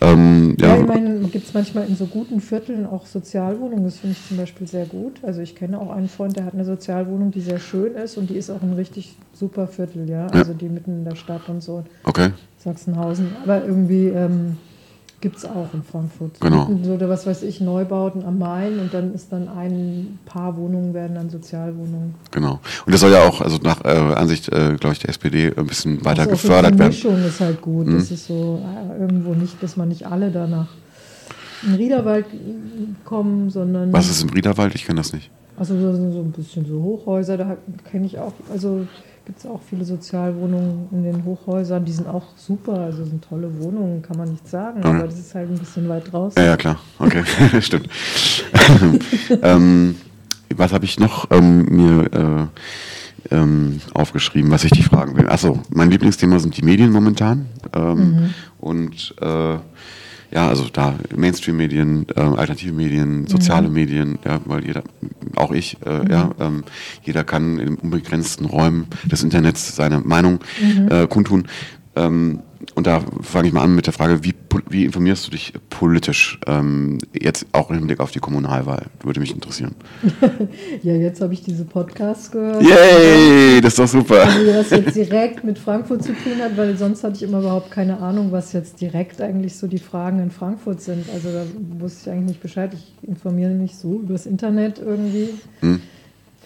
Ähm, 0.00 0.56
ja, 0.60 0.68
ja, 0.68 0.80
ich 0.80 0.86
meine, 0.86 1.18
gibt 1.28 1.46
es 1.46 1.54
manchmal 1.54 1.86
in 1.86 1.96
so 1.96 2.06
guten 2.06 2.40
Vierteln 2.40 2.86
auch 2.86 3.06
Sozialwohnungen, 3.06 3.84
das 3.84 3.98
finde 3.98 4.16
ich 4.18 4.28
zum 4.28 4.36
Beispiel 4.36 4.66
sehr 4.66 4.86
gut. 4.86 5.18
Also 5.22 5.40
ich 5.40 5.54
kenne 5.54 5.78
auch 5.78 5.90
einen 5.90 6.08
Freund, 6.08 6.36
der 6.36 6.44
hat 6.44 6.54
eine 6.54 6.64
Sozialwohnung, 6.64 7.30
die 7.30 7.40
sehr 7.40 7.58
schön 7.58 7.94
ist 7.94 8.16
und 8.16 8.30
die 8.30 8.36
ist 8.36 8.50
auch 8.50 8.62
ein 8.62 8.67
richtig 8.74 9.16
super 9.32 9.66
Viertel, 9.66 10.08
ja. 10.08 10.26
Also 10.28 10.54
die 10.54 10.68
mitten 10.68 10.98
in 10.98 11.04
der 11.04 11.16
Stadt 11.16 11.48
und 11.48 11.62
so. 11.62 11.84
Okay. 12.04 12.30
Sachsenhausen. 12.58 13.36
Aber 13.44 13.64
irgendwie 13.64 14.08
ähm, 14.08 14.56
gibt 15.20 15.36
es 15.36 15.44
auch 15.44 15.68
in 15.72 15.82
Frankfurt. 15.82 16.40
Genau. 16.40 16.70
So, 16.82 16.92
oder 16.92 17.08
was 17.08 17.26
weiß 17.26 17.42
ich, 17.42 17.60
Neubauten 17.60 18.24
am 18.24 18.38
Main 18.38 18.78
und 18.78 18.94
dann 18.94 19.14
ist 19.14 19.32
dann 19.32 19.48
ein 19.48 20.18
paar 20.26 20.56
Wohnungen 20.56 20.94
werden 20.94 21.16
dann 21.16 21.30
Sozialwohnungen. 21.30 22.14
Genau. 22.30 22.60
Und 22.86 22.92
das 22.92 23.00
soll 23.00 23.12
ja 23.12 23.26
auch, 23.26 23.40
also 23.40 23.58
nach 23.62 23.84
äh, 23.84 23.88
Ansicht, 23.88 24.48
äh, 24.48 24.76
glaube 24.78 24.92
ich, 24.92 24.98
der 25.00 25.10
SPD 25.10 25.52
ein 25.56 25.66
bisschen 25.66 26.04
weiter 26.04 26.22
also 26.22 26.32
gefördert 26.32 26.78
werden. 26.78 26.92
Die 26.92 26.96
Mischung 26.96 27.24
ist 27.24 27.40
halt 27.40 27.60
gut. 27.60 27.86
Mhm. 27.86 27.94
Das 27.96 28.10
ist 28.10 28.26
so 28.26 28.62
äh, 28.64 29.00
irgendwo 29.00 29.34
nicht, 29.34 29.62
dass 29.62 29.76
man 29.76 29.88
nicht 29.88 30.06
alle 30.06 30.30
danach 30.30 30.68
in 31.66 31.74
Riederwald 31.74 32.26
kommen, 33.04 33.50
sondern. 33.50 33.92
Was 33.92 34.08
ist 34.08 34.22
im 34.22 34.30
Riederwald? 34.30 34.74
Ich 34.74 34.86
kenne 34.86 35.00
das 35.00 35.12
nicht. 35.12 35.30
Also 35.58 35.78
so, 35.78 35.92
so 36.12 36.20
ein 36.20 36.32
bisschen 36.32 36.66
so 36.66 36.82
Hochhäuser, 36.82 37.36
da 37.36 37.56
kenne 37.90 38.06
ich 38.06 38.18
auch, 38.18 38.32
also 38.52 38.86
gibt 39.26 39.40
es 39.40 39.46
auch 39.46 39.60
viele 39.68 39.84
Sozialwohnungen 39.84 40.88
in 40.92 41.02
den 41.02 41.24
Hochhäusern, 41.24 41.84
die 41.84 41.92
sind 41.92 42.06
auch 42.06 42.24
super, 42.36 42.74
also 42.74 43.04
sind 43.04 43.22
tolle 43.28 43.50
Wohnungen, 43.60 44.00
kann 44.00 44.16
man 44.16 44.30
nicht 44.30 44.48
sagen, 44.48 44.82
aber 44.82 45.06
das 45.06 45.18
ist 45.18 45.34
halt 45.34 45.50
ein 45.50 45.58
bisschen 45.58 45.88
weit 45.88 46.10
draußen. 46.10 46.40
Ja, 46.40 46.50
ja 46.50 46.56
klar, 46.56 46.78
okay, 46.98 47.22
stimmt. 47.60 47.88
ähm, 49.42 49.96
was 50.56 50.72
habe 50.72 50.84
ich 50.84 50.98
noch 50.98 51.30
ähm, 51.30 51.66
mir 51.66 52.50
ähm, 53.30 53.80
aufgeschrieben, 53.94 54.50
was 54.50 54.64
ich 54.64 54.70
dich 54.70 54.86
fragen 54.86 55.16
will. 55.16 55.28
Achso, 55.28 55.60
mein 55.70 55.90
Lieblingsthema 55.90 56.38
sind 56.38 56.56
die 56.56 56.64
Medien 56.64 56.90
momentan. 56.90 57.46
Ähm, 57.74 57.96
mhm. 57.96 58.34
Und 58.58 59.14
äh, 59.20 59.56
ja, 60.30 60.48
also 60.48 60.66
da 60.72 60.94
Mainstream-Medien, 61.16 62.06
äh, 62.14 62.20
alternative 62.20 62.72
Medien, 62.72 63.26
soziale 63.26 63.68
mhm. 63.68 63.74
Medien, 63.74 64.18
ja, 64.24 64.40
weil 64.44 64.64
jeder, 64.64 64.82
auch 65.40 65.52
ich, 65.52 65.78
äh, 65.84 65.98
mhm. 65.98 66.10
ja, 66.10 66.30
ähm, 66.40 66.64
jeder 67.02 67.24
kann 67.24 67.58
in 67.58 67.74
unbegrenzten 67.76 68.46
Räumen 68.46 68.86
des 69.04 69.22
Internets 69.22 69.74
seine 69.76 70.00
Meinung 70.00 70.40
mhm. 70.60 70.88
äh, 70.90 71.06
kundtun. 71.06 71.48
Ähm, 71.98 72.40
und 72.74 72.86
da 72.86 73.02
fange 73.22 73.48
ich 73.48 73.54
mal 73.54 73.62
an 73.62 73.74
mit 73.74 73.86
der 73.86 73.92
Frage, 73.92 74.24
wie, 74.24 74.34
wie 74.68 74.84
informierst 74.84 75.26
du 75.26 75.30
dich 75.30 75.52
politisch? 75.70 76.38
Ähm, 76.46 76.98
jetzt 77.12 77.46
auch 77.52 77.70
im 77.70 77.78
Hinblick 77.78 78.00
auf 78.00 78.10
die 78.10 78.18
Kommunalwahl, 78.18 78.86
würde 79.02 79.20
mich 79.20 79.32
interessieren. 79.32 79.74
ja, 80.82 80.94
jetzt 80.94 81.20
habe 81.20 81.34
ich 81.34 81.42
diese 81.42 81.64
Podcasts 81.64 82.30
gehört. 82.30 82.62
Yay, 82.62 83.60
das 83.60 83.74
ist 83.74 83.78
doch 83.78 83.88
super. 83.88 84.22
Also, 84.22 84.54
was 84.54 84.70
jetzt 84.70 84.96
direkt 84.96 85.44
mit 85.44 85.58
Frankfurt 85.58 86.02
zu 86.02 86.12
tun 86.12 86.40
hat, 86.40 86.56
weil 86.56 86.76
sonst 86.76 87.04
hatte 87.04 87.16
ich 87.16 87.22
immer 87.22 87.40
überhaupt 87.40 87.70
keine 87.70 88.00
Ahnung, 88.00 88.32
was 88.32 88.52
jetzt 88.52 88.80
direkt 88.80 89.20
eigentlich 89.20 89.56
so 89.56 89.66
die 89.66 89.78
Fragen 89.78 90.20
in 90.20 90.30
Frankfurt 90.30 90.80
sind. 90.80 91.08
Also 91.12 91.30
da 91.32 91.44
wusste 91.78 92.10
ich 92.10 92.12
eigentlich 92.12 92.28
nicht 92.28 92.42
Bescheid. 92.42 92.72
Ich 92.74 93.08
informiere 93.08 93.50
mich 93.50 93.76
so 93.76 94.00
übers 94.00 94.26
Internet 94.26 94.78
irgendwie. 94.78 95.30
Hm 95.60 95.80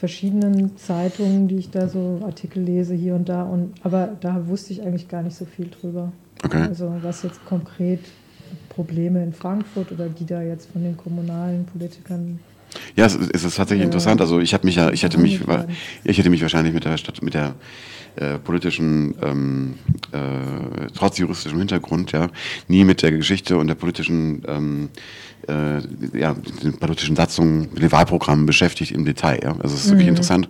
verschiedenen 0.02 0.76
Zeitungen, 0.76 1.46
die 1.46 1.58
ich 1.58 1.70
da 1.70 1.86
so 1.86 2.22
Artikel 2.24 2.60
lese 2.60 2.92
hier 2.92 3.14
und 3.14 3.28
da. 3.28 3.44
Und, 3.44 3.74
aber 3.84 4.08
da 4.20 4.48
wusste 4.48 4.72
ich 4.72 4.82
eigentlich 4.82 5.06
gar 5.06 5.22
nicht 5.22 5.36
so 5.36 5.44
viel 5.44 5.68
drüber. 5.68 6.10
Okay. 6.44 6.62
Also 6.62 6.92
was 7.02 7.22
jetzt 7.22 7.44
konkret 7.44 8.00
Probleme 8.68 9.22
in 9.22 9.32
Frankfurt 9.32 9.92
oder 9.92 10.08
die 10.08 10.26
da 10.26 10.42
jetzt 10.42 10.72
von 10.72 10.82
den 10.82 10.96
kommunalen 10.96 11.66
Politikern 11.66 12.40
ja, 12.96 13.06
es 13.06 13.14
ist 13.14 13.56
tatsächlich 13.56 13.82
äh, 13.82 13.86
interessant. 13.86 14.20
Also 14.20 14.40
ich 14.40 14.54
habe 14.54 14.66
mich 14.66 14.76
ja, 14.76 14.90
ich 14.90 15.02
hätte 15.02 15.18
mich, 15.18 15.40
ich 16.04 16.18
hätte 16.18 16.30
mich 16.30 16.42
wahrscheinlich 16.42 16.74
mit 16.74 16.84
der 16.84 16.96
Stadt, 16.96 17.22
mit 17.22 17.34
der 17.34 17.54
äh, 18.16 18.38
politischen, 18.38 19.14
ähm, 19.22 19.74
äh, 20.12 20.88
trotz 20.94 21.18
juristischem 21.18 21.58
Hintergrund, 21.58 22.12
ja, 22.12 22.28
nie 22.68 22.84
mit 22.84 23.02
der 23.02 23.12
Geschichte 23.12 23.56
und 23.56 23.68
der 23.68 23.74
politischen 23.74 24.42
ähm, 24.46 24.90
äh, 25.48 25.80
ja, 26.18 26.34
den 26.62 26.78
politischen 26.78 27.16
Satzungen, 27.16 27.68
mit 27.72 27.82
den 27.82 27.92
Wahlprogrammen 27.92 28.46
beschäftigt 28.46 28.92
im 28.92 29.04
Detail. 29.04 29.40
Ja. 29.42 29.56
Also 29.62 29.74
es 29.74 29.84
ist 29.84 29.86
mhm. 29.86 29.92
wirklich 29.92 30.08
interessant, 30.08 30.48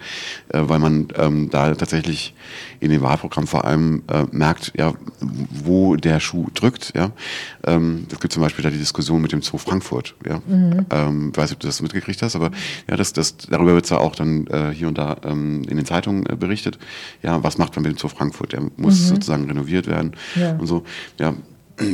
äh, 0.48 0.60
weil 0.62 0.78
man 0.78 1.08
ähm, 1.16 1.50
da 1.50 1.74
tatsächlich 1.74 2.34
in 2.80 2.90
den 2.90 3.00
Wahlprogrammen 3.02 3.46
vor 3.46 3.64
allem 3.64 4.02
äh, 4.08 4.24
merkt, 4.32 4.72
ja, 4.76 4.94
wo 5.20 5.96
der 5.96 6.20
Schuh 6.20 6.48
drückt. 6.54 6.92
Ja. 6.94 7.12
Ähm, 7.64 8.06
es 8.10 8.20
gibt 8.20 8.32
zum 8.32 8.42
Beispiel 8.42 8.62
da 8.62 8.70
die 8.70 8.78
Diskussion 8.78 9.22
mit 9.22 9.32
dem 9.32 9.42
Zoo 9.42 9.58
Frankfurt. 9.58 10.14
Ja. 10.26 10.40
Mhm. 10.46 10.86
Ähm, 10.90 11.36
weiß 11.36 11.50
nicht, 11.50 11.56
ob 11.56 11.60
du 11.60 11.66
das 11.66 11.80
mitgekriegt 11.80 12.22
hast, 12.22 12.31
aber 12.36 12.50
ja, 12.88 12.96
das, 12.96 13.12
das, 13.12 13.36
darüber 13.36 13.74
wird 13.74 13.88
ja 13.90 13.98
auch 13.98 14.14
dann 14.14 14.46
äh, 14.48 14.70
hier 14.72 14.88
und 14.88 14.98
da 14.98 15.16
ähm, 15.24 15.62
in 15.68 15.76
den 15.76 15.86
Zeitungen 15.86 16.26
äh, 16.26 16.36
berichtet. 16.36 16.78
Ja, 17.22 17.42
was 17.42 17.58
macht 17.58 17.74
man 17.76 17.84
mit 17.84 17.92
dem 17.92 17.98
Zoo 17.98 18.08
Frankfurt? 18.08 18.52
Der 18.52 18.62
muss 18.76 19.00
mhm. 19.00 19.06
sozusagen 19.06 19.44
renoviert 19.46 19.86
werden 19.86 20.12
ja. 20.36 20.56
und 20.56 20.66
so. 20.66 20.84
Ja, 21.18 21.34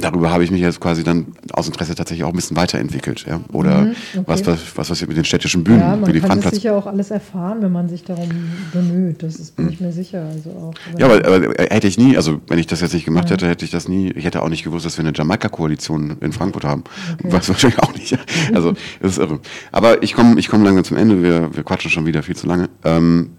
darüber 0.00 0.30
habe 0.30 0.44
ich 0.44 0.50
mich 0.50 0.60
jetzt 0.60 0.80
quasi 0.80 1.04
dann 1.04 1.26
aus 1.52 1.66
Interesse 1.66 1.94
tatsächlich 1.94 2.24
auch 2.24 2.30
ein 2.30 2.36
bisschen 2.36 2.56
weiterentwickelt. 2.56 3.24
Ja? 3.26 3.40
Oder 3.52 3.82
mhm, 3.82 3.90
okay. 3.90 4.22
was, 4.26 4.46
was, 4.46 4.58
was 4.76 4.88
passiert 4.88 5.08
mit 5.08 5.16
den 5.16 5.24
städtischen 5.24 5.64
Bühnen? 5.64 5.80
Ja, 5.80 5.96
man 5.96 6.06
wie 6.06 6.12
die 6.12 6.20
kann 6.20 6.40
sicher 6.42 6.76
auch 6.76 6.86
alles 6.86 7.10
erfahren, 7.10 7.62
wenn 7.62 7.72
man 7.72 7.88
sich 7.88 8.04
darum 8.04 8.28
bemüht. 8.72 9.22
Das 9.22 9.36
ist, 9.36 9.56
bin 9.56 9.66
mhm. 9.66 9.72
ich 9.72 9.80
mir 9.80 9.92
sicher. 9.92 10.24
Also 10.32 10.50
auch, 10.50 10.74
ja, 10.98 11.06
aber, 11.06 11.24
aber, 11.26 11.54
hätte 11.70 11.86
ich 11.86 11.98
nie, 11.98 12.16
also 12.16 12.40
wenn 12.48 12.58
ich 12.58 12.66
das 12.66 12.80
jetzt 12.80 12.94
nicht 12.94 13.04
gemacht 13.04 13.26
ja. 13.26 13.34
hätte, 13.34 13.48
hätte 13.48 13.64
ich 13.64 13.70
das 13.70 13.88
nie, 13.88 14.10
ich 14.10 14.24
hätte 14.24 14.42
auch 14.42 14.48
nicht 14.48 14.64
gewusst, 14.64 14.84
dass 14.84 14.98
wir 14.98 15.04
eine 15.04 15.16
Jamaika-Koalition 15.16 16.16
in 16.20 16.32
Frankfurt 16.32 16.64
haben. 16.64 16.84
Okay. 17.14 17.32
Was 17.32 17.48
wahrscheinlich 17.48 17.80
auch 17.80 17.94
nicht. 17.94 18.18
Also, 18.52 18.74
das 19.00 19.12
ist 19.12 19.18
irre. 19.18 19.40
Aber 19.72 20.02
ich 20.02 20.14
komme 20.14 20.38
ich 20.38 20.48
komm 20.48 20.62
langsam 20.64 20.84
zum 20.84 20.96
Ende, 20.96 21.22
wir, 21.22 21.54
wir 21.54 21.62
quatschen 21.62 21.90
schon 21.90 22.06
wieder 22.06 22.22
viel 22.22 22.36
zu 22.36 22.46
lange. 22.46 22.68
Ähm, 22.84 23.30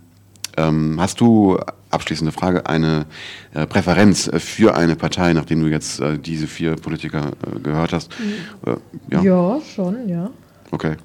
ähm, 0.57 0.97
hast 0.99 1.21
du, 1.21 1.57
abschließende 1.89 2.31
Frage, 2.31 2.65
eine 2.67 3.05
äh, 3.53 3.65
Präferenz 3.65 4.27
äh, 4.27 4.39
für 4.39 4.75
eine 4.75 4.95
Partei, 4.95 5.33
nachdem 5.33 5.61
du 5.61 5.67
jetzt 5.67 5.99
äh, 5.99 6.17
diese 6.17 6.47
vier 6.47 6.75
Politiker 6.75 7.31
äh, 7.45 7.59
gehört 7.59 7.93
hast? 7.93 8.11
Mhm. 8.19 8.77
ja? 9.09 9.21
ja, 9.21 9.61
schon, 9.75 10.07
ja. 10.07 10.29
Okay. 10.71 10.95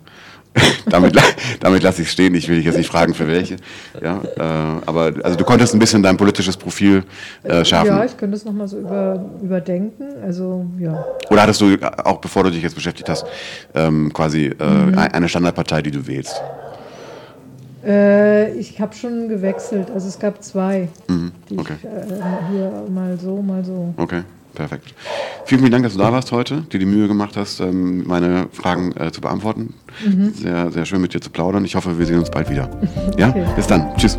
damit 0.87 1.17
damit 1.61 1.83
lasse 1.83 2.03
ich 2.03 2.11
stehen. 2.11 2.35
Ich 2.35 2.49
will 2.49 2.57
dich 2.57 2.65
jetzt 2.65 2.77
nicht 2.77 2.89
fragen, 2.89 3.13
für 3.15 3.27
welche. 3.27 3.57
Ja, 4.01 4.21
äh, 4.37 4.81
aber 4.87 5.13
also 5.23 5.37
du 5.37 5.45
konntest 5.45 5.75
ein 5.75 5.81
bisschen 5.81 6.03
dein 6.03 6.17
politisches 6.17 6.57
Profil 6.57 7.03
äh, 7.43 7.65
schärfen. 7.65 7.89
Ja, 7.89 8.05
ich 8.05 8.17
könnte 8.17 8.37
es 8.37 8.45
nochmal 8.45 8.69
so 8.69 8.79
über, 8.79 9.25
überdenken. 9.43 10.05
Also, 10.23 10.65
ja. 10.79 11.05
Oder 11.31 11.43
hattest 11.43 11.61
du, 11.61 11.77
auch 12.05 12.19
bevor 12.19 12.45
du 12.45 12.51
dich 12.51 12.63
jetzt 12.63 12.75
beschäftigt 12.75 13.09
hast, 13.09 13.27
ähm, 13.75 14.13
quasi 14.13 14.53
mhm. 14.57 14.97
eine 14.97 15.29
Standardpartei, 15.29 15.83
die 15.83 15.91
du 15.91 16.07
wählst? 16.07 16.41
Äh, 17.87 18.55
ich 18.55 18.81
habe 18.81 18.95
schon 18.95 19.29
gewechselt. 19.29 19.91
Also 19.91 20.09
es 20.09 20.19
gab 20.19 20.43
zwei. 20.43 20.89
Mhm. 21.09 21.33
Okay. 21.57 21.75
Ich, 21.79 21.85
äh, 21.85 22.21
hier 22.51 22.85
mal 22.93 23.19
so, 23.19 23.43
mal 23.43 23.65
so. 23.65 23.93
Okay, 23.97 24.23
perfekt. 24.55 24.95
Vielen, 25.45 25.61
vielen 25.61 25.73
Dank, 25.73 25.85
dass 25.85 25.93
du 25.93 25.99
da 25.99 26.13
warst 26.13 26.33
heute, 26.33 26.63
dir 26.73 26.79
die 26.79 26.87
Mühe 26.87 27.09
gemacht 27.09 27.37
hast, 27.37 27.61
ähm, 27.61 28.07
meine 28.07 28.47
Fragen 28.53 28.93
äh, 28.97 29.13
zu 29.13 29.21
beantworten. 29.21 29.75
Mhm. 30.05 30.33
Sehr, 30.33 30.71
sehr 30.71 30.85
schön 30.87 31.01
mit 31.01 31.13
dir 31.15 31.21
zu 31.21 31.31
plaudern. 31.31 31.65
Ich 31.65 31.77
hoffe, 31.77 31.99
wir 31.99 32.07
sehen 32.07 32.19
uns 32.19 32.31
bald 32.31 32.51
wieder. 32.51 32.71
Ja, 33.19 33.29
okay. 33.29 33.45
bis 33.55 33.67
dann. 33.67 33.95
Tschüss. 33.97 34.19